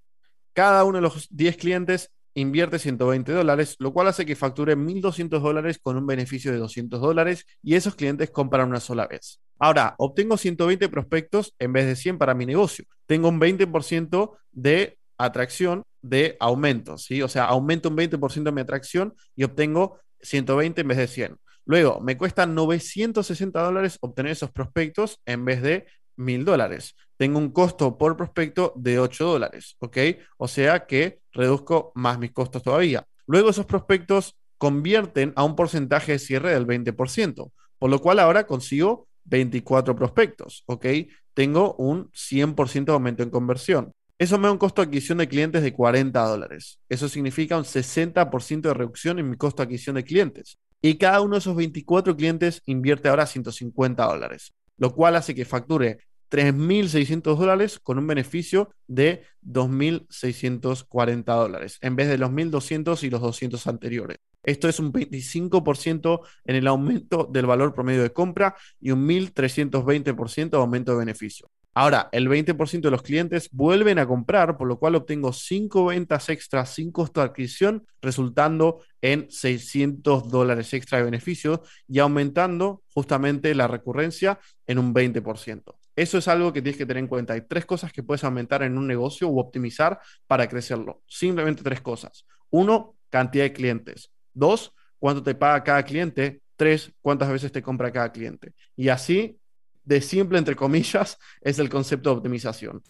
Cada 0.54 0.84
uno 0.84 0.98
de 0.98 1.02
los 1.02 1.28
10 1.30 1.58
clientes 1.58 2.12
invierte 2.40 2.78
120 2.78 3.32
dólares, 3.32 3.76
lo 3.80 3.92
cual 3.92 4.08
hace 4.08 4.26
que 4.26 4.36
facture 4.36 4.76
1.200 4.76 5.42
dólares 5.42 5.80
con 5.82 5.98
un 5.98 6.06
beneficio 6.06 6.52
de 6.52 6.60
200 6.60 7.02
dólares 7.02 7.46
y 7.64 7.76
esos 7.76 7.96
clientes 7.96 8.30
compran 8.30 8.70
una 8.70 8.80
sola 8.80 9.08
vez. 9.08 9.40
Ahora, 9.58 9.96
obtengo 9.98 10.38
120 10.38 10.88
prospectos 10.90 11.56
en 11.58 11.74
vez 11.74 11.88
de 11.88 11.96
100 11.96 12.20
para 12.20 12.36
mi 12.36 12.46
negocio. 12.46 12.86
Tengo 13.08 13.30
un 13.30 13.40
20% 13.40 14.38
de 14.52 15.00
atracción 15.18 15.84
de 16.04 16.38
aumento, 16.40 17.00
¿sí? 17.00 17.24
O 17.24 17.28
sea, 17.28 17.46
aumento 17.46 17.90
un 17.90 17.98
20% 17.98 18.44
de 18.44 18.52
mi 18.52 18.62
atracción 18.62 19.16
y 19.36 19.44
obtengo 19.44 20.00
120 20.22 20.82
en 20.82 20.88
vez 20.88 20.98
de 20.98 21.08
100. 21.08 21.38
Luego, 21.66 22.00
me 22.02 22.18
cuesta 22.18 22.46
960 22.46 23.60
dólares 23.62 23.98
obtener 24.02 24.32
esos 24.32 24.52
prospectos 24.52 25.20
en 25.26 25.44
vez 25.44 25.62
de 25.64 25.88
1000 26.18 26.46
dólares. 26.46 26.96
Tengo 27.18 27.40
un 27.40 27.50
costo 27.50 27.98
por 27.98 28.16
prospecto 28.16 28.74
de 28.76 29.00
8 29.00 29.26
dólares, 29.26 29.76
¿ok? 29.80 29.98
O 30.38 30.48
sea 30.48 30.86
que 30.86 31.20
reduzco 31.32 31.92
más 31.96 32.20
mis 32.20 32.32
costos 32.32 32.64
todavía. 32.64 33.06
Luego 33.26 33.50
esos 33.50 33.66
prospectos 33.66 34.38
convierten 34.58 35.34
a 35.36 35.44
un 35.44 35.56
porcentaje 35.56 36.14
de 36.14 36.20
cierre 36.20 36.54
del 36.54 36.66
20%, 36.66 37.52
por 37.80 37.90
lo 37.90 38.00
cual 38.00 38.20
ahora 38.20 38.46
consigo 38.46 39.08
24 39.26 39.96
prospectos, 39.96 40.64
¿ok? 40.68 40.86
Tengo 41.34 41.76
un 41.76 42.10
100% 42.12 42.86
de 42.86 42.94
aumento 42.94 43.24
en 43.24 43.30
conversión. 43.30 43.92
Eso 44.20 44.40
me 44.40 44.48
da 44.48 44.52
un 44.52 44.58
costo 44.58 44.82
de 44.82 44.88
adquisición 44.88 45.20
de 45.20 45.28
clientes 45.28 45.62
de 45.62 45.74
40 45.74 46.20
dólares. 46.24 46.80
Eso 46.90 47.08
significa 47.08 47.58
un 47.58 47.66
60% 47.66 48.62
de 48.62 48.74
reducción 48.74 49.20
en 49.20 49.30
mi 49.30 49.38
costo 49.38 49.62
de 49.62 49.66
adquisición 49.66 49.96
de 49.96 50.04
clientes. 50.04 50.58
Y 50.82 50.96
cada 50.96 51.22
uno 51.22 51.34
de 51.34 51.40
esos 51.40 51.56
24 51.56 52.16
clientes 52.16 52.62
invierte 52.66 53.10
ahora 53.10 53.28
150 53.28 54.04
dólares, 54.06 54.54
lo 54.78 54.94
cual 54.94 55.16
hace 55.16 55.36
que 55.36 55.46
facture 55.46 56.00
3.600 56.30 57.38
dólares 57.38 57.80
con 57.80 57.98
un 57.98 58.08
beneficio 58.08 58.70
de 58.88 59.24
2.640 59.44 61.24
dólares, 61.26 61.78
en 61.82 61.96
vez 61.96 62.08
de 62.10 62.18
los 62.18 62.32
1.200 62.32 63.04
y 63.04 63.10
los 63.10 63.22
200 63.22 63.68
anteriores. 63.68 64.18
Esto 64.44 64.70
es 64.70 64.80
un 64.80 64.94
25% 64.94 66.22
en 66.46 66.56
el 66.56 66.68
aumento 66.68 67.28
del 67.30 67.46
valor 67.46 67.74
promedio 67.74 68.02
de 68.02 68.14
compra 68.14 68.56
y 68.80 68.92
un 68.92 69.08
1.320% 69.08 70.50
de 70.52 70.58
aumento 70.58 70.94
de 70.94 71.00
beneficio. 71.00 71.50
Ahora, 71.74 72.10
el 72.12 72.28
20% 72.28 72.82
de 72.82 72.90
los 72.90 73.04
clientes 73.04 73.50
vuelven 73.52 74.00
a 74.00 74.08
comprar, 74.08 74.58
por 74.58 74.68
lo 74.68 74.80
cual 74.80 74.96
obtengo 74.96 75.32
5 75.32 75.86
ventas 75.86 76.28
extras 76.30 76.74
sin 76.74 76.92
costo 76.92 77.20
de 77.20 77.28
adquisición, 77.28 77.86
resultando 78.02 78.82
en 79.00 79.30
600 79.30 80.32
dólares 80.32 80.74
extra 80.74 80.98
de 80.98 81.04
beneficio 81.04 81.62
y 81.88 82.00
aumentando 82.00 82.82
justamente 82.96 83.54
la 83.54 83.68
recurrencia 83.68 84.40
en 84.66 84.80
un 84.80 84.92
20%. 84.92 85.76
Eso 85.98 86.20
es 86.20 86.28
algo 86.28 86.54
que 86.54 86.62
tienes 86.62 86.78
que 86.78 86.86
tener 86.86 87.02
en 87.02 87.08
cuenta. 87.08 87.34
Hay 87.34 87.42
tres 87.42 87.66
cosas 87.66 87.92
que 87.92 88.04
puedes 88.04 88.24
aumentar 88.24 88.62
en 88.62 88.78
un 88.78 88.86
negocio 88.86 89.28
o 89.28 89.40
optimizar 89.42 90.00
para 90.28 90.48
crecerlo. 90.48 91.02
Simplemente 91.08 91.64
tres 91.64 91.82
cosas. 91.82 92.28
Uno, 92.52 92.96
cantidad 93.10 93.46
de 93.46 93.52
clientes. 93.52 94.12
Dos, 94.32 94.76
cuánto 95.00 95.24
te 95.24 95.34
paga 95.34 95.64
cada 95.64 95.82
cliente. 95.82 96.44
Tres, 96.56 96.92
cuántas 97.02 97.32
veces 97.32 97.52
te 97.52 97.64
compra 97.64 97.92
cada 97.92 98.12
cliente. 98.12 98.54
Y 98.76 98.90
así, 98.90 99.40
de 99.84 100.00
simple, 100.02 100.38
entre 100.38 100.56
comillas, 100.56 101.18
es 101.42 101.58
el 101.58 101.68
concepto 101.68 102.12
de 102.12 102.18
optimización. 102.18 102.84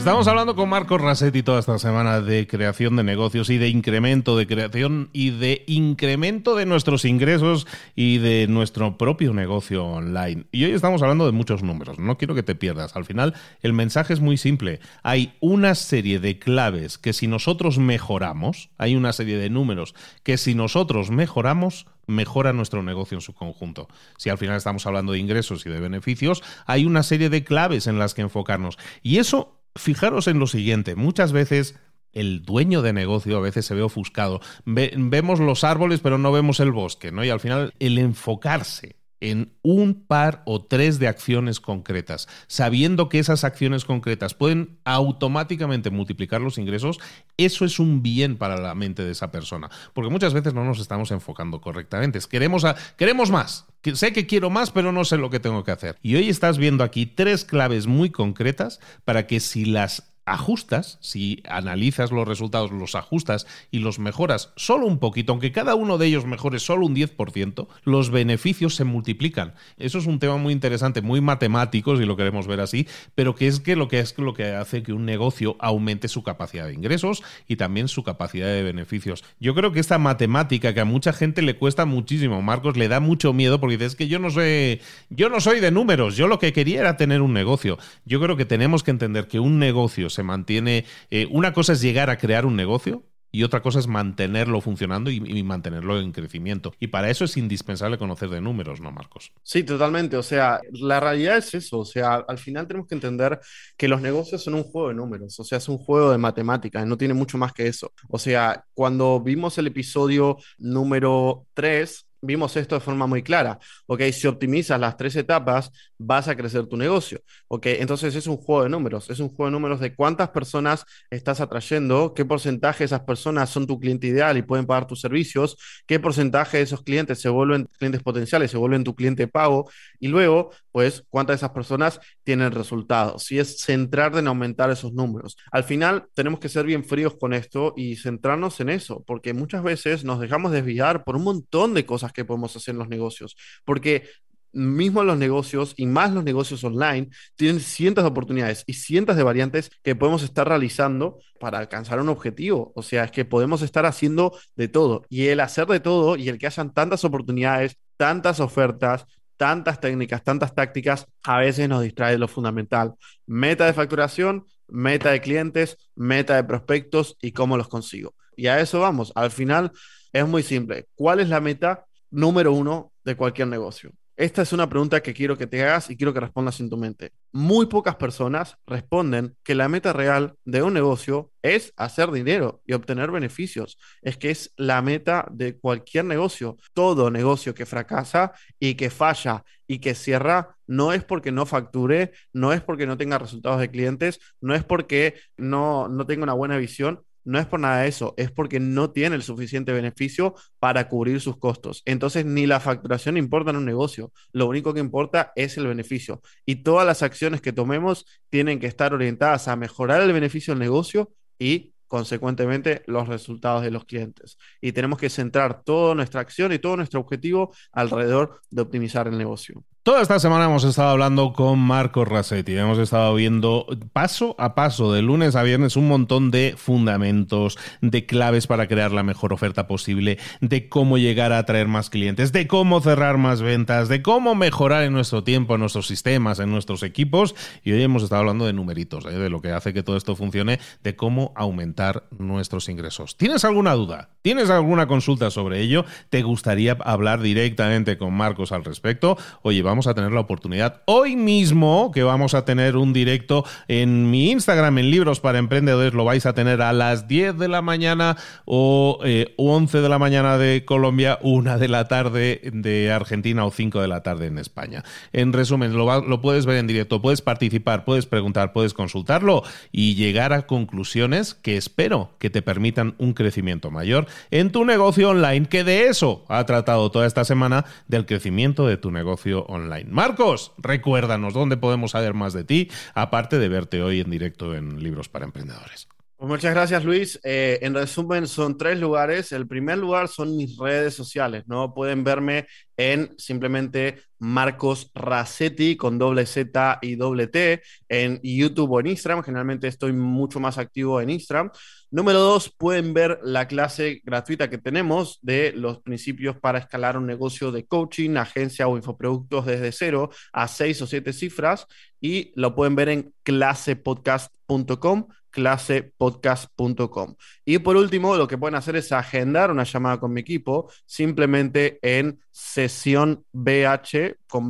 Estamos 0.00 0.26
hablando 0.28 0.56
con 0.56 0.70
Marcos 0.70 0.98
Rasetti 0.98 1.42
toda 1.42 1.60
esta 1.60 1.78
semana 1.78 2.22
de 2.22 2.46
creación 2.46 2.96
de 2.96 3.04
negocios 3.04 3.50
y 3.50 3.58
de 3.58 3.68
incremento 3.68 4.34
de 4.34 4.46
creación 4.46 5.10
y 5.12 5.28
de 5.28 5.62
incremento 5.66 6.56
de 6.56 6.64
nuestros 6.64 7.04
ingresos 7.04 7.66
y 7.94 8.16
de 8.16 8.46
nuestro 8.48 8.96
propio 8.96 9.34
negocio 9.34 9.84
online. 9.84 10.46
Y 10.52 10.64
hoy 10.64 10.70
estamos 10.70 11.02
hablando 11.02 11.26
de 11.26 11.32
muchos 11.32 11.62
números, 11.62 11.98
no 11.98 12.16
quiero 12.16 12.34
que 12.34 12.42
te 12.42 12.54
pierdas. 12.54 12.96
Al 12.96 13.04
final 13.04 13.34
el 13.60 13.74
mensaje 13.74 14.14
es 14.14 14.20
muy 14.20 14.38
simple. 14.38 14.80
Hay 15.02 15.34
una 15.38 15.74
serie 15.74 16.18
de 16.18 16.38
claves 16.38 16.96
que 16.96 17.12
si 17.12 17.26
nosotros 17.26 17.76
mejoramos, 17.76 18.70
hay 18.78 18.96
una 18.96 19.12
serie 19.12 19.36
de 19.36 19.50
números 19.50 19.94
que 20.22 20.38
si 20.38 20.54
nosotros 20.54 21.10
mejoramos, 21.10 21.86
mejora 22.06 22.54
nuestro 22.54 22.82
negocio 22.82 23.18
en 23.18 23.22
su 23.22 23.34
conjunto. 23.34 23.86
Si 24.16 24.30
al 24.30 24.38
final 24.38 24.56
estamos 24.56 24.86
hablando 24.86 25.12
de 25.12 25.18
ingresos 25.18 25.66
y 25.66 25.68
de 25.68 25.78
beneficios, 25.78 26.42
hay 26.64 26.86
una 26.86 27.02
serie 27.02 27.28
de 27.28 27.44
claves 27.44 27.86
en 27.86 27.98
las 27.98 28.14
que 28.14 28.22
enfocarnos. 28.22 28.78
Y 29.02 29.18
eso 29.18 29.59
fijaros 29.76 30.26
en 30.26 30.38
lo 30.38 30.46
siguiente, 30.46 30.94
muchas 30.94 31.32
veces 31.32 31.76
el 32.12 32.42
dueño 32.42 32.82
de 32.82 32.92
negocio 32.92 33.36
a 33.36 33.40
veces 33.40 33.66
se 33.66 33.74
ve 33.74 33.82
ofuscado. 33.82 34.40
vemos 34.64 35.40
los 35.40 35.64
árboles 35.64 36.00
pero 36.00 36.18
no 36.18 36.32
vemos 36.32 36.60
el 36.60 36.72
bosque, 36.72 37.12
¿no? 37.12 37.24
Y 37.24 37.30
al 37.30 37.40
final 37.40 37.72
el 37.78 37.98
enfocarse 37.98 38.99
en 39.20 39.52
un 39.62 39.94
par 40.06 40.42
o 40.46 40.62
tres 40.62 40.98
de 40.98 41.08
acciones 41.08 41.60
concretas, 41.60 42.28
sabiendo 42.46 43.08
que 43.08 43.18
esas 43.18 43.44
acciones 43.44 43.84
concretas 43.84 44.34
pueden 44.34 44.78
automáticamente 44.84 45.90
multiplicar 45.90 46.40
los 46.40 46.58
ingresos, 46.58 46.98
eso 47.36 47.64
es 47.64 47.78
un 47.78 48.02
bien 48.02 48.36
para 48.36 48.56
la 48.56 48.74
mente 48.74 49.04
de 49.04 49.12
esa 49.12 49.30
persona. 49.30 49.70
Porque 49.92 50.10
muchas 50.10 50.34
veces 50.34 50.54
no 50.54 50.64
nos 50.64 50.80
estamos 50.80 51.10
enfocando 51.10 51.60
correctamente. 51.60 52.18
Queremos, 52.28 52.64
queremos 52.96 53.30
más. 53.30 53.66
Sé 53.94 54.12
que 54.12 54.26
quiero 54.26 54.50
más, 54.50 54.70
pero 54.70 54.92
no 54.92 55.04
sé 55.04 55.16
lo 55.16 55.30
que 55.30 55.40
tengo 55.40 55.64
que 55.64 55.70
hacer. 55.70 55.96
Y 56.02 56.16
hoy 56.16 56.28
estás 56.28 56.58
viendo 56.58 56.84
aquí 56.84 57.06
tres 57.06 57.44
claves 57.44 57.86
muy 57.86 58.10
concretas 58.10 58.80
para 59.04 59.26
que 59.26 59.40
si 59.40 59.64
las 59.64 60.09
ajustas, 60.30 60.98
si 61.00 61.42
analizas 61.48 62.12
los 62.12 62.26
resultados, 62.26 62.70
los 62.70 62.94
ajustas 62.94 63.46
y 63.70 63.80
los 63.80 63.98
mejoras 63.98 64.52
solo 64.56 64.86
un 64.86 64.98
poquito, 64.98 65.32
aunque 65.32 65.50
cada 65.50 65.74
uno 65.74 65.98
de 65.98 66.06
ellos 66.06 66.24
mejore 66.24 66.60
solo 66.60 66.86
un 66.86 66.94
10%, 66.94 67.66
los 67.84 68.10
beneficios 68.10 68.76
se 68.76 68.84
multiplican. 68.84 69.54
Eso 69.76 69.98
es 69.98 70.06
un 70.06 70.20
tema 70.20 70.36
muy 70.36 70.52
interesante, 70.52 71.02
muy 71.02 71.20
matemático, 71.20 71.96
si 71.96 72.04
lo 72.04 72.16
queremos 72.16 72.46
ver 72.46 72.60
así, 72.60 72.86
pero 73.14 73.34
que 73.34 73.48
es 73.48 73.58
que 73.58 73.74
lo 73.74 73.88
que 73.88 73.98
es 73.98 74.16
lo 74.18 74.32
que 74.32 74.54
hace 74.54 74.82
que 74.84 74.92
un 74.92 75.04
negocio 75.04 75.56
aumente 75.58 76.06
su 76.06 76.22
capacidad 76.22 76.66
de 76.66 76.74
ingresos 76.74 77.22
y 77.48 77.56
también 77.56 77.88
su 77.88 78.04
capacidad 78.04 78.46
de 78.46 78.62
beneficios. 78.62 79.24
Yo 79.40 79.54
creo 79.54 79.72
que 79.72 79.80
esta 79.80 79.98
matemática 79.98 80.74
que 80.74 80.80
a 80.80 80.84
mucha 80.84 81.12
gente 81.12 81.42
le 81.42 81.56
cuesta 81.56 81.86
muchísimo, 81.86 82.40
Marcos, 82.40 82.76
le 82.76 82.86
da 82.86 83.00
mucho 83.00 83.32
miedo 83.32 83.60
porque 83.60 83.76
dice, 83.76 83.86
es 83.86 83.96
que 83.96 84.06
yo 84.08 84.20
no 84.20 84.30
soy 84.30 84.80
yo 85.08 85.28
no 85.28 85.40
soy 85.40 85.58
de 85.58 85.72
números, 85.72 86.16
yo 86.16 86.28
lo 86.28 86.38
que 86.38 86.52
quería 86.52 86.80
era 86.80 86.96
tener 86.96 87.20
un 87.20 87.32
negocio. 87.32 87.78
Yo 88.04 88.20
creo 88.20 88.36
que 88.36 88.44
tenemos 88.44 88.84
que 88.84 88.92
entender 88.92 89.26
que 89.26 89.40
un 89.40 89.58
negocio 89.58 90.08
se 90.08 90.19
mantiene. 90.22 90.84
Eh, 91.10 91.26
una 91.30 91.52
cosa 91.52 91.72
es 91.72 91.80
llegar 91.80 92.10
a 92.10 92.18
crear 92.18 92.46
un 92.46 92.56
negocio 92.56 93.04
y 93.32 93.44
otra 93.44 93.62
cosa 93.62 93.78
es 93.78 93.86
mantenerlo 93.86 94.60
funcionando 94.60 95.10
y, 95.10 95.42
mantenerlo 95.42 96.00
en 96.00 96.12
crecimiento. 96.12 96.74
Y 96.80 96.88
para 96.88 97.10
eso 97.10 97.24
es 97.24 97.36
indispensable 97.36 97.98
conocer 97.98 98.28
de 98.28 98.40
números, 98.40 98.80
¿no, 98.80 98.90
Marcos? 98.90 99.32
Sí, 99.42 99.62
totalmente. 99.62 100.16
O 100.16 100.22
sea, 100.22 100.60
la 100.72 100.98
realidad 100.98 101.36
es 101.36 101.54
eso. 101.54 101.78
O 101.78 101.84
sea, 101.84 102.16
al 102.26 102.38
final 102.38 102.66
tenemos 102.66 102.88
que 102.88 102.96
entender 102.96 103.38
que 103.76 103.88
los 103.88 104.02
negocios 104.02 104.42
son 104.42 104.54
un 104.54 104.64
juego 104.64 104.88
de 104.88 104.94
números. 104.94 105.38
O 105.38 105.44
sea, 105.44 105.58
es 105.58 105.68
un 105.68 105.78
juego 105.78 106.10
de 106.10 106.18
matemáticas. 106.18 106.84
No 106.86 106.96
tiene 106.96 107.14
mucho 107.14 107.38
más 107.38 107.52
que 107.52 107.68
eso. 107.68 107.92
O 108.08 108.18
sea, 108.18 108.64
cuando 108.74 109.20
vimos 109.20 109.56
el 109.58 109.68
episodio 109.68 110.38
número 110.58 111.46
3, 111.54 112.06
vimos 112.22 112.56
esto 112.56 112.74
de 112.74 112.80
forma 112.80 113.06
muy 113.06 113.22
clara. 113.22 113.58
Ok, 113.86 114.02
si 114.12 114.26
optimizas 114.26 114.78
las 114.78 114.96
tres 114.96 115.16
etapas, 115.16 115.70
vas 115.98 116.28
a 116.28 116.36
crecer 116.36 116.66
tu 116.66 116.76
negocio. 116.76 117.20
Ok, 117.48 117.66
entonces 117.66 118.14
es 118.14 118.26
un 118.26 118.36
juego 118.36 118.64
de 118.64 118.68
números. 118.70 119.10
Es 119.10 119.20
un 119.20 119.28
juego 119.28 119.46
de 119.46 119.52
números 119.52 119.80
de 119.80 119.94
cuántas 119.94 120.30
personas 120.30 120.84
estás 121.10 121.40
atrayendo, 121.40 122.14
qué 122.14 122.24
porcentaje 122.24 122.80
de 122.80 122.86
esas 122.86 123.00
personas 123.00 123.50
son 123.50 123.66
tu 123.66 123.78
cliente 123.80 124.06
ideal 124.06 124.36
y 124.36 124.42
pueden 124.42 124.66
pagar 124.66 124.86
tus 124.86 125.00
servicios, 125.00 125.56
qué 125.86 126.00
porcentaje 126.00 126.58
de 126.58 126.64
esos 126.64 126.82
clientes 126.82 127.20
se 127.20 127.28
vuelven 127.28 127.68
clientes 127.78 128.02
potenciales, 128.02 128.50
se 128.50 128.56
vuelven 128.58 128.84
tu 128.84 128.94
cliente 128.94 129.26
pago 129.26 129.70
y 129.98 130.08
luego, 130.08 130.50
pues, 130.72 131.04
cuántas 131.08 131.34
de 131.34 131.46
esas 131.46 131.50
personas 131.50 132.00
tienen 132.24 132.52
resultados. 132.52 133.24
Si 133.24 133.38
es 133.38 133.60
centrar 133.60 134.16
en 134.16 134.28
aumentar 134.28 134.70
esos 134.70 134.92
números. 134.92 135.36
Al 135.52 135.64
final, 135.64 136.06
tenemos 136.14 136.40
que 136.40 136.48
ser 136.48 136.64
bien 136.66 136.84
fríos 136.84 137.16
con 137.16 137.32
esto 137.32 137.74
y 137.76 137.96
centrarnos 137.96 138.60
en 138.60 138.70
eso, 138.70 139.02
porque 139.06 139.32
muchas 139.34 139.62
veces 139.62 140.04
nos 140.04 140.20
dejamos 140.20 140.52
desviar 140.52 141.04
por 141.04 141.16
un 141.16 141.24
montón 141.24 141.74
de 141.74 141.86
cosas 141.86 142.09
que 142.12 142.24
podemos 142.24 142.54
hacer 142.56 142.72
en 142.72 142.78
los 142.78 142.88
negocios. 142.88 143.36
Porque 143.64 144.08
mismo 144.52 145.04
los 145.04 145.16
negocios 145.16 145.74
y 145.76 145.86
más 145.86 146.12
los 146.12 146.24
negocios 146.24 146.64
online 146.64 147.08
tienen 147.36 147.60
cientos 147.60 148.04
de 148.04 148.10
oportunidades 148.10 148.64
y 148.66 148.74
cientos 148.74 149.16
de 149.16 149.22
variantes 149.22 149.70
que 149.82 149.94
podemos 149.94 150.22
estar 150.22 150.48
realizando 150.48 151.20
para 151.38 151.58
alcanzar 151.58 152.00
un 152.00 152.08
objetivo. 152.08 152.72
O 152.74 152.82
sea, 152.82 153.04
es 153.04 153.10
que 153.10 153.24
podemos 153.24 153.62
estar 153.62 153.86
haciendo 153.86 154.36
de 154.56 154.68
todo 154.68 155.04
y 155.08 155.28
el 155.28 155.40
hacer 155.40 155.66
de 155.66 155.80
todo 155.80 156.16
y 156.16 156.28
el 156.28 156.38
que 156.38 156.46
hayan 156.46 156.72
tantas 156.72 157.04
oportunidades, 157.04 157.76
tantas 157.96 158.40
ofertas, 158.40 159.06
tantas 159.36 159.80
técnicas, 159.80 160.22
tantas 160.22 160.54
tácticas, 160.54 161.06
a 161.22 161.38
veces 161.38 161.68
nos 161.68 161.82
distrae 161.82 162.12
de 162.12 162.18
lo 162.18 162.28
fundamental. 162.28 162.94
Meta 163.26 163.66
de 163.66 163.72
facturación, 163.72 164.46
meta 164.68 165.10
de 165.10 165.20
clientes, 165.20 165.78
meta 165.94 166.36
de 166.36 166.44
prospectos 166.44 167.16
y 167.22 167.32
cómo 167.32 167.56
los 167.56 167.68
consigo. 167.68 168.14
Y 168.36 168.48
a 168.48 168.60
eso 168.60 168.80
vamos. 168.80 169.12
Al 169.14 169.30
final 169.30 169.72
es 170.12 170.26
muy 170.26 170.42
simple. 170.42 170.88
¿Cuál 170.94 171.20
es 171.20 171.28
la 171.28 171.40
meta? 171.40 171.86
Número 172.10 172.52
uno 172.52 172.92
de 173.04 173.16
cualquier 173.16 173.48
negocio? 173.48 173.92
Esta 174.20 174.42
es 174.42 174.52
una 174.52 174.68
pregunta 174.68 175.02
que 175.02 175.14
quiero 175.14 175.38
que 175.38 175.46
te 175.46 175.62
hagas 175.62 175.88
y 175.88 175.96
quiero 175.96 176.12
que 176.12 176.20
respondas 176.20 176.60
en 176.60 176.68
tu 176.68 176.76
mente. 176.76 177.12
Muy 177.32 177.64
pocas 177.64 177.96
personas 177.96 178.58
responden 178.66 179.34
que 179.42 179.54
la 179.54 179.66
meta 179.66 179.94
real 179.94 180.34
de 180.44 180.62
un 180.62 180.74
negocio 180.74 181.32
es 181.40 181.72
hacer 181.78 182.10
dinero 182.10 182.60
y 182.66 182.74
obtener 182.74 183.10
beneficios. 183.10 183.78
Es 184.02 184.18
que 184.18 184.30
es 184.30 184.52
la 184.58 184.82
meta 184.82 185.26
de 185.30 185.58
cualquier 185.58 186.04
negocio. 186.04 186.58
Todo 186.74 187.10
negocio 187.10 187.54
que 187.54 187.64
fracasa 187.64 188.32
y 188.58 188.74
que 188.74 188.90
falla 188.90 189.42
y 189.66 189.78
que 189.78 189.94
cierra 189.94 190.54
no 190.66 190.92
es 190.92 191.02
porque 191.02 191.32
no 191.32 191.46
facture, 191.46 192.12
no 192.34 192.52
es 192.52 192.60
porque 192.60 192.86
no 192.86 192.98
tenga 192.98 193.16
resultados 193.16 193.58
de 193.58 193.70
clientes, 193.70 194.20
no 194.42 194.54
es 194.54 194.64
porque 194.64 195.14
no, 195.38 195.88
no 195.88 196.04
tenga 196.04 196.24
una 196.24 196.34
buena 196.34 196.58
visión, 196.58 197.02
no 197.30 197.38
es 197.38 197.46
por 197.46 197.60
nada 197.60 197.82
de 197.82 197.88
eso, 197.88 198.14
es 198.16 198.30
porque 198.30 198.60
no 198.60 198.90
tiene 198.90 199.16
el 199.16 199.22
suficiente 199.22 199.72
beneficio 199.72 200.34
para 200.58 200.88
cubrir 200.88 201.20
sus 201.20 201.38
costos. 201.38 201.82
Entonces, 201.86 202.26
ni 202.26 202.46
la 202.46 202.60
facturación 202.60 203.16
importa 203.16 203.50
en 203.50 203.56
un 203.56 203.64
negocio, 203.64 204.12
lo 204.32 204.46
único 204.46 204.74
que 204.74 204.80
importa 204.80 205.32
es 205.36 205.56
el 205.56 205.66
beneficio. 205.66 206.20
Y 206.44 206.56
todas 206.56 206.86
las 206.86 207.02
acciones 207.02 207.40
que 207.40 207.52
tomemos 207.52 208.04
tienen 208.28 208.58
que 208.58 208.66
estar 208.66 208.92
orientadas 208.92 209.48
a 209.48 209.56
mejorar 209.56 210.02
el 210.02 210.12
beneficio 210.12 210.52
del 210.52 210.60
negocio 210.60 211.12
y 211.38 211.72
consecuentemente 211.86 212.82
los 212.86 213.08
resultados 213.08 213.62
de 213.62 213.70
los 213.70 213.84
clientes. 213.84 214.38
Y 214.60 214.72
tenemos 214.72 214.98
que 214.98 215.10
centrar 215.10 215.62
toda 215.64 215.94
nuestra 215.94 216.20
acción 216.20 216.52
y 216.52 216.58
todo 216.58 216.76
nuestro 216.76 217.00
objetivo 217.00 217.52
alrededor 217.72 218.40
de 218.50 218.62
optimizar 218.62 219.08
el 219.08 219.18
negocio. 219.18 219.64
Toda 219.82 220.02
esta 220.02 220.20
semana 220.20 220.44
hemos 220.44 220.64
estado 220.64 220.90
hablando 220.90 221.32
con 221.32 221.58
Marco 221.58 222.04
Rasetti. 222.04 222.54
Hemos 222.54 222.76
estado 222.76 223.14
viendo 223.14 223.64
paso 223.94 224.36
a 224.38 224.54
paso, 224.54 224.92
de 224.92 225.00
lunes 225.00 225.36
a 225.36 225.42
viernes, 225.42 225.74
un 225.74 225.88
montón 225.88 226.30
de 226.30 226.54
fundamentos, 226.58 227.56
de 227.80 228.04
claves 228.04 228.46
para 228.46 228.68
crear 228.68 228.92
la 228.92 229.02
mejor 229.02 229.32
oferta 229.32 229.66
posible, 229.66 230.18
de 230.42 230.68
cómo 230.68 230.98
llegar 230.98 231.32
a 231.32 231.38
atraer 231.38 231.66
más 231.66 231.88
clientes, 231.88 232.30
de 232.30 232.46
cómo 232.46 232.82
cerrar 232.82 233.16
más 233.16 233.40
ventas, 233.40 233.88
de 233.88 234.02
cómo 234.02 234.34
mejorar 234.34 234.82
en 234.82 234.92
nuestro 234.92 235.24
tiempo, 235.24 235.54
en 235.54 235.60
nuestros 235.60 235.86
sistemas, 235.86 236.40
en 236.40 236.50
nuestros 236.50 236.82
equipos. 236.82 237.34
Y 237.64 237.72
hoy 237.72 237.82
hemos 237.82 238.02
estado 238.02 238.20
hablando 238.20 238.44
de 238.44 238.52
numeritos, 238.52 239.06
¿eh? 239.06 239.18
de 239.18 239.30
lo 239.30 239.40
que 239.40 239.52
hace 239.52 239.72
que 239.72 239.82
todo 239.82 239.96
esto 239.96 240.14
funcione, 240.14 240.60
de 240.84 240.94
cómo 240.94 241.32
aumentar 241.34 242.04
nuestros 242.18 242.68
ingresos. 242.68 243.16
¿Tienes 243.16 243.46
alguna 243.46 243.72
duda? 243.72 244.10
¿Tienes 244.20 244.50
alguna 244.50 244.86
consulta 244.86 245.30
sobre 245.30 245.62
ello? 245.62 245.86
¿Te 246.10 246.20
gustaría 246.20 246.76
hablar 246.84 247.22
directamente 247.22 247.96
con 247.96 248.12
Marcos 248.12 248.52
al 248.52 248.62
respecto? 248.62 249.16
Oye, 249.40 249.69
vamos 249.70 249.86
a 249.86 249.94
tener 249.94 250.10
la 250.10 250.18
oportunidad 250.18 250.82
hoy 250.86 251.14
mismo 251.14 251.92
que 251.94 252.02
vamos 252.02 252.34
a 252.34 252.44
tener 252.44 252.76
un 252.76 252.92
directo 252.92 253.44
en 253.68 254.10
mi 254.10 254.32
Instagram 254.32 254.78
en 254.78 254.90
Libros 254.90 255.20
para 255.20 255.38
Emprendedores. 255.38 255.94
Lo 255.94 256.04
vais 256.04 256.26
a 256.26 256.34
tener 256.34 256.60
a 256.60 256.72
las 256.72 257.06
10 257.06 257.38
de 257.38 257.46
la 257.46 257.62
mañana 257.62 258.16
o 258.46 258.98
11 259.36 259.78
eh, 259.78 259.80
de 259.80 259.88
la 259.88 260.00
mañana 260.00 260.38
de 260.38 260.64
Colombia, 260.64 261.20
1 261.22 261.58
de 261.58 261.68
la 261.68 261.86
tarde 261.86 262.40
de 262.52 262.90
Argentina 262.90 263.44
o 263.44 263.52
5 263.52 263.80
de 263.80 263.86
la 263.86 264.02
tarde 264.02 264.26
en 264.26 264.38
España. 264.38 264.82
En 265.12 265.32
resumen, 265.32 265.72
lo, 265.74 266.00
lo 266.02 266.20
puedes 266.20 266.46
ver 266.46 266.56
en 266.56 266.66
directo, 266.66 267.00
puedes 267.00 267.22
participar, 267.22 267.84
puedes 267.84 268.06
preguntar, 268.06 268.52
puedes 268.52 268.74
consultarlo 268.74 269.44
y 269.70 269.94
llegar 269.94 270.32
a 270.32 270.48
conclusiones 270.48 271.34
que 271.34 271.56
espero 271.56 272.10
que 272.18 272.28
te 272.28 272.42
permitan 272.42 272.96
un 272.98 273.12
crecimiento 273.12 273.70
mayor 273.70 274.08
en 274.32 274.50
tu 274.50 274.64
negocio 274.64 275.10
online, 275.10 275.46
que 275.46 275.62
de 275.62 275.86
eso 275.86 276.24
ha 276.28 276.44
tratado 276.44 276.90
toda 276.90 277.06
esta 277.06 277.24
semana, 277.24 277.66
del 277.86 278.04
crecimiento 278.04 278.66
de 278.66 278.76
tu 278.76 278.90
negocio 278.90 279.44
online 279.44 279.59
Marcos, 279.90 280.52
recuérdanos 280.58 281.34
dónde 281.34 281.56
podemos 281.56 281.92
saber 281.92 282.14
más 282.14 282.32
de 282.32 282.44
ti, 282.44 282.70
aparte 282.94 283.38
de 283.38 283.48
verte 283.48 283.82
hoy 283.82 284.00
en 284.00 284.10
directo 284.10 284.54
en 284.54 284.82
Libros 284.82 285.08
para 285.08 285.24
Emprendedores. 285.24 285.88
Pues 286.20 286.28
muchas 286.28 286.52
gracias, 286.52 286.84
Luis. 286.84 287.18
Eh, 287.24 287.58
en 287.62 287.72
resumen, 287.72 288.26
son 288.26 288.58
tres 288.58 288.78
lugares. 288.78 289.32
El 289.32 289.48
primer 289.48 289.78
lugar 289.78 290.06
son 290.06 290.36
mis 290.36 290.58
redes 290.58 290.92
sociales, 290.92 291.44
¿no? 291.46 291.72
Pueden 291.72 292.04
verme 292.04 292.46
en 292.76 293.14
simplemente 293.16 294.02
Marcos 294.18 294.90
Racetti 294.94 295.78
con 295.78 295.98
doble 295.98 296.26
Z 296.26 296.78
y 296.82 296.96
doble 296.96 297.26
T 297.28 297.62
en 297.88 298.20
YouTube 298.22 298.70
o 298.70 298.80
en 298.80 298.88
Instagram. 298.88 299.22
Generalmente 299.22 299.66
estoy 299.66 299.94
mucho 299.94 300.40
más 300.40 300.58
activo 300.58 301.00
en 301.00 301.08
Instagram. 301.08 301.52
Número 301.90 302.18
dos, 302.18 302.54
pueden 302.54 302.92
ver 302.92 303.18
la 303.22 303.48
clase 303.48 304.02
gratuita 304.04 304.50
que 304.50 304.58
tenemos 304.58 305.20
de 305.22 305.52
los 305.56 305.80
principios 305.80 306.36
para 306.36 306.58
escalar 306.58 306.98
un 306.98 307.06
negocio 307.06 307.50
de 307.50 307.64
coaching, 307.64 308.16
agencia 308.18 308.68
o 308.68 308.76
infoproductos 308.76 309.46
desde 309.46 309.72
cero 309.72 310.10
a 310.34 310.48
seis 310.48 310.82
o 310.82 310.86
siete 310.86 311.14
cifras 311.14 311.66
y 311.98 312.30
lo 312.34 312.54
pueden 312.54 312.76
ver 312.76 312.90
en 312.90 313.14
clasepodcast.com 313.22 315.06
clasepodcast.com. 315.30 317.16
Y 317.44 317.58
por 317.58 317.76
último, 317.76 318.16
lo 318.16 318.28
que 318.28 318.38
pueden 318.38 318.54
hacer 318.54 318.76
es 318.76 318.92
agendar 318.92 319.50
una 319.50 319.64
llamada 319.64 319.98
con 319.98 320.12
mi 320.12 320.20
equipo 320.20 320.70
simplemente 320.86 321.78
en 321.82 322.20
sesión 322.30 323.24
BH 323.32 324.16
con. 324.28 324.48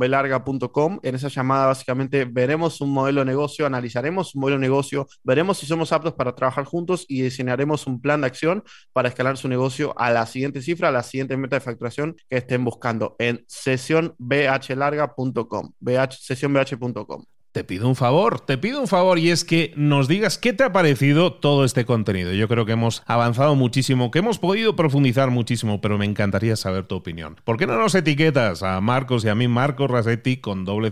En 1.03 1.15
esa 1.15 1.27
llamada 1.27 1.67
básicamente 1.67 2.25
veremos 2.25 2.81
un 2.81 2.91
modelo 2.91 3.21
de 3.21 3.25
negocio, 3.25 3.65
analizaremos 3.65 4.35
un 4.35 4.41
modelo 4.41 4.57
de 4.57 4.61
negocio, 4.61 5.07
veremos 5.23 5.57
si 5.57 5.65
somos 5.65 5.91
aptos 5.91 6.13
para 6.13 6.35
trabajar 6.35 6.65
juntos 6.65 7.05
y 7.07 7.21
diseñaremos 7.21 7.87
un 7.87 8.01
plan 8.01 8.21
de 8.21 8.27
acción 8.27 8.63
para 8.93 9.09
escalar 9.09 9.37
su 9.37 9.47
negocio 9.47 9.93
a 9.97 10.11
la 10.11 10.25
siguiente 10.25 10.61
cifra, 10.61 10.89
a 10.89 10.91
la 10.91 11.03
siguiente 11.03 11.37
meta 11.37 11.55
de 11.55 11.61
facturación 11.61 12.15
que 12.29 12.37
estén 12.37 12.63
buscando 12.63 13.15
en 13.19 13.43
sesionbhlarga.com, 13.47 15.71
bh, 15.79 16.11
sesionbh.com. 16.11 17.40
Te 17.51 17.65
pido 17.65 17.89
un 17.89 17.97
favor, 17.97 18.39
te 18.39 18.57
pido 18.57 18.79
un 18.79 18.87
favor 18.87 19.19
y 19.19 19.29
es 19.29 19.43
que 19.43 19.73
nos 19.75 20.07
digas 20.07 20.37
qué 20.37 20.53
te 20.53 20.63
ha 20.63 20.71
parecido 20.71 21.33
todo 21.33 21.65
este 21.65 21.83
contenido. 21.83 22.31
Yo 22.31 22.47
creo 22.47 22.65
que 22.65 22.71
hemos 22.71 23.03
avanzado 23.05 23.55
muchísimo, 23.55 24.09
que 24.09 24.19
hemos 24.19 24.39
podido 24.39 24.77
profundizar 24.77 25.31
muchísimo, 25.31 25.81
pero 25.81 25.97
me 25.97 26.05
encantaría 26.05 26.55
saber 26.55 26.85
tu 26.85 26.95
opinión. 26.95 27.35
¿Por 27.43 27.57
qué 27.57 27.67
no 27.67 27.77
nos 27.77 27.93
etiquetas 27.93 28.63
a 28.63 28.79
Marcos 28.79 29.25
y 29.25 29.29
a 29.29 29.35
mí, 29.35 29.49
Marcos 29.49 29.91
Rasetti 29.91 30.37
con 30.37 30.63
doble 30.63 30.91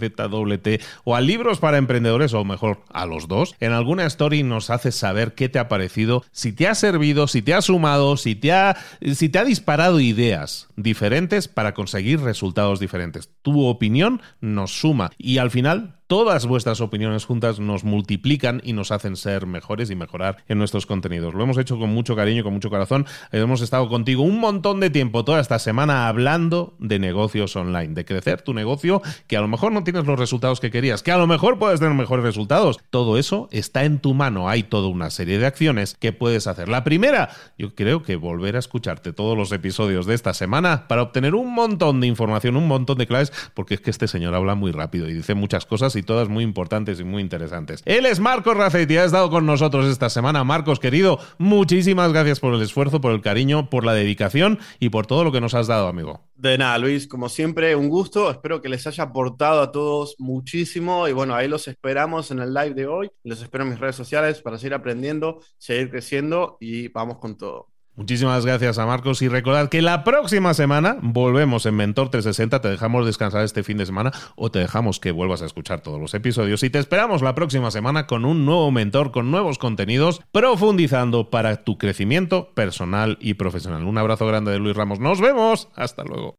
o 1.05 1.15
a 1.15 1.21
Libros 1.21 1.59
para 1.59 1.77
Emprendedores, 1.77 2.33
o 2.33 2.43
mejor, 2.43 2.81
a 2.91 3.05
los 3.05 3.29
dos? 3.29 3.55
En 3.61 3.71
alguna 3.71 4.05
story 4.05 4.43
nos 4.43 4.69
haces 4.69 4.95
saber 4.95 5.35
qué 5.35 5.47
te 5.47 5.59
ha 5.59 5.69
parecido, 5.69 6.25
si 6.31 6.51
te 6.51 6.67
ha 6.67 6.75
servido, 6.75 7.27
si 7.27 7.41
te 7.41 7.53
ha 7.53 7.61
sumado, 7.61 8.17
si 8.17 8.35
te 8.35 8.51
ha, 8.51 8.75
si 9.13 9.29
te 9.29 9.39
ha 9.39 9.45
disparado 9.45 10.01
ideas 10.01 10.67
diferentes 10.75 11.47
para 11.47 11.73
conseguir 11.73 12.19
resultados 12.19 12.81
diferentes. 12.81 13.29
Tu 13.43 13.65
opinión 13.65 14.21
nos 14.41 14.77
suma 14.77 15.11
y 15.17 15.37
al 15.37 15.51
final 15.51 15.98
todas 16.09 16.47
vuestras 16.47 16.81
opiniones 16.81 17.25
juntas 17.25 17.59
nos 17.59 17.83
multiplican 17.83 18.61
y 18.65 18.73
nos 18.73 18.91
hacen 18.91 19.15
ser 19.15 19.45
mejores 19.45 19.91
y 19.91 19.95
mejorar 19.95 20.37
en 20.47 20.57
nuestros 20.57 20.87
contenidos. 20.87 21.35
Lo 21.35 21.43
hemos 21.43 21.59
hecho 21.59 21.77
con 21.77 21.91
mucho 21.91 22.15
cariño, 22.15 22.43
con 22.43 22.51
mucho 22.51 22.71
corazón. 22.71 23.05
Hemos 23.31 23.61
estado 23.61 23.87
contigo 23.89 24.23
un 24.23 24.39
montón 24.39 24.79
de 24.79 24.89
tiempo, 24.89 25.23
toda 25.23 25.39
esta 25.39 25.59
semana, 25.59 26.07
hablando 26.07 26.73
de 26.79 26.97
negocios 26.97 27.55
online, 27.55 27.93
de 27.93 28.05
crecer 28.05 28.41
tu 28.41 28.55
negocio, 28.55 29.03
que 29.27 29.37
a 29.37 29.41
lo 29.41 29.47
mejor 29.47 29.71
no 29.71 29.83
tienes 29.83 30.07
los 30.07 30.17
resultados 30.17 30.59
que 30.59 30.71
querías, 30.71 31.03
que 31.03 31.11
a 31.11 31.17
lo 31.19 31.27
mejor 31.27 31.59
puedes 31.59 31.79
tener 31.79 31.93
mejores 31.93 32.25
resultados. 32.25 32.79
Todo 32.89 33.19
eso 33.19 33.47
está 33.51 33.83
en 33.83 33.99
tu 33.99 34.15
mano. 34.15 34.49
Hay 34.49 34.63
toda 34.63 34.87
una 34.87 35.11
serie 35.11 35.37
de 35.37 35.45
acciones 35.45 35.93
que 35.93 36.11
puedes 36.11 36.47
hacer. 36.47 36.69
La 36.69 36.83
primera, 36.83 37.29
yo 37.55 37.75
creo 37.75 38.01
que 38.01 38.15
volver 38.15 38.55
a 38.55 38.59
escucharte 38.59 39.13
todos 39.13 39.37
los 39.37 39.51
episodios 39.51 40.07
de 40.07 40.15
esta 40.15 40.33
semana 40.33 40.87
para 40.87 41.03
obtener 41.03 41.35
un 41.35 41.53
montón 41.53 42.01
de 42.01 42.07
información, 42.07 42.57
un 42.57 42.67
montón 42.67 42.97
de 42.97 43.05
claves, 43.05 43.31
porque 43.53 43.75
es 43.75 43.81
que 43.81 43.91
este 43.91 44.07
señor 44.07 44.33
habla 44.33 44.55
muy 44.55 44.71
rápido 44.71 45.07
y 45.07 45.13
dice 45.13 45.35
muchas 45.35 45.67
cosas 45.67 45.98
todas 46.03 46.29
muy 46.29 46.43
importantes 46.43 46.99
y 46.99 47.03
muy 47.03 47.21
interesantes. 47.21 47.81
Él 47.85 48.05
es 48.05 48.19
Marcos 48.19 48.55
Racetti, 48.55 48.97
ha 48.97 49.05
estado 49.05 49.29
con 49.29 49.45
nosotros 49.45 49.85
esta 49.85 50.09
semana. 50.09 50.43
Marcos, 50.43 50.79
querido, 50.79 51.19
muchísimas 51.37 52.11
gracias 52.11 52.39
por 52.39 52.53
el 52.53 52.61
esfuerzo, 52.61 53.01
por 53.01 53.11
el 53.11 53.21
cariño, 53.21 53.69
por 53.69 53.85
la 53.85 53.93
dedicación 53.93 54.59
y 54.79 54.89
por 54.89 55.05
todo 55.05 55.23
lo 55.23 55.31
que 55.31 55.41
nos 55.41 55.53
has 55.53 55.67
dado, 55.67 55.87
amigo. 55.87 56.21
De 56.35 56.57
nada, 56.57 56.77
Luis, 56.77 57.07
como 57.07 57.27
siempre, 57.27 57.75
un 57.75 57.89
gusto. 57.89 58.31
Espero 58.31 58.61
que 58.61 58.69
les 58.69 58.87
haya 58.87 59.03
aportado 59.03 59.61
a 59.61 59.71
todos 59.71 60.15
muchísimo. 60.19 61.07
Y 61.07 61.11
bueno, 61.11 61.35
ahí 61.35 61.47
los 61.47 61.67
esperamos 61.67 62.31
en 62.31 62.39
el 62.39 62.53
live 62.53 62.73
de 62.73 62.87
hoy. 62.87 63.11
Los 63.23 63.41
espero 63.41 63.65
en 63.65 63.71
mis 63.71 63.79
redes 63.79 63.95
sociales 63.95 64.41
para 64.41 64.57
seguir 64.57 64.73
aprendiendo, 64.73 65.41
seguir 65.57 65.89
creciendo 65.89 66.57
y 66.59 66.87
vamos 66.87 67.17
con 67.17 67.37
todo. 67.37 67.67
Muchísimas 67.99 68.45
gracias 68.45 68.79
a 68.79 68.85
Marcos 68.85 69.21
y 69.21 69.27
recordad 69.27 69.67
que 69.67 69.81
la 69.81 70.05
próxima 70.05 70.53
semana 70.53 70.95
volvemos 71.01 71.65
en 71.65 71.75
Mentor 71.75 72.07
360, 72.09 72.61
te 72.61 72.69
dejamos 72.69 73.05
descansar 73.05 73.43
este 73.43 73.61
fin 73.61 73.75
de 73.75 73.85
semana 73.85 74.13
o 74.37 74.49
te 74.49 74.59
dejamos 74.59 75.01
que 75.01 75.11
vuelvas 75.11 75.41
a 75.41 75.45
escuchar 75.45 75.81
todos 75.81 75.99
los 75.99 76.13
episodios 76.13 76.63
y 76.63 76.69
te 76.69 76.79
esperamos 76.79 77.21
la 77.21 77.35
próxima 77.35 77.71
semana 77.71 78.07
con 78.07 78.23
un 78.23 78.45
nuevo 78.45 78.71
mentor, 78.71 79.11
con 79.11 79.31
nuevos 79.31 79.57
contenidos, 79.57 80.21
profundizando 80.31 81.29
para 81.29 81.65
tu 81.65 81.77
crecimiento 81.77 82.53
personal 82.53 83.17
y 83.19 83.33
profesional. 83.33 83.83
Un 83.83 83.97
abrazo 83.97 84.25
grande 84.25 84.51
de 84.51 84.59
Luis 84.59 84.77
Ramos, 84.77 85.01
nos 85.01 85.19
vemos, 85.19 85.67
hasta 85.75 86.05
luego. 86.05 86.37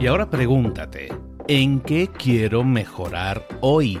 Y 0.00 0.06
ahora 0.06 0.30
pregúntate, 0.30 1.12
¿en 1.46 1.80
qué 1.80 2.08
quiero 2.08 2.64
mejorar 2.64 3.46
hoy? 3.60 4.00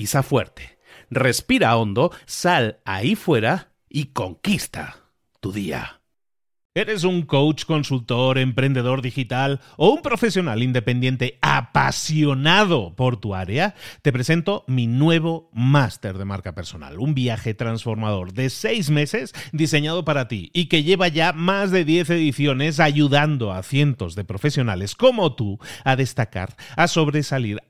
pisa 0.00 0.22
fuerte, 0.22 0.78
respira 1.10 1.76
hondo, 1.76 2.10
sal 2.24 2.80
ahí 2.86 3.16
fuera 3.16 3.74
y 3.86 4.06
conquista 4.14 5.10
tu 5.40 5.52
día. 5.52 6.00
¿Eres 6.72 7.02
un 7.02 7.22
coach, 7.22 7.64
consultor, 7.64 8.38
emprendedor 8.38 9.02
digital 9.02 9.60
o 9.76 9.90
un 9.90 10.02
profesional 10.02 10.62
independiente 10.62 11.36
apasionado 11.42 12.94
por 12.94 13.16
tu 13.16 13.34
área? 13.34 13.74
Te 14.02 14.12
presento 14.12 14.64
mi 14.68 14.86
nuevo 14.86 15.50
máster 15.52 16.16
de 16.16 16.24
marca 16.24 16.54
personal, 16.54 17.00
un 17.00 17.12
viaje 17.12 17.54
transformador 17.54 18.32
de 18.32 18.50
seis 18.50 18.88
meses 18.88 19.34
diseñado 19.50 20.04
para 20.04 20.28
ti 20.28 20.52
y 20.54 20.66
que 20.66 20.84
lleva 20.84 21.08
ya 21.08 21.32
más 21.32 21.72
de 21.72 21.84
10 21.84 22.08
ediciones 22.10 22.78
ayudando 22.78 23.52
a 23.52 23.64
cientos 23.64 24.14
de 24.14 24.22
profesionales 24.22 24.94
como 24.94 25.34
tú 25.34 25.58
a 25.84 25.96
destacar, 25.96 26.54
a 26.76 26.86
sobresalir, 26.86 27.60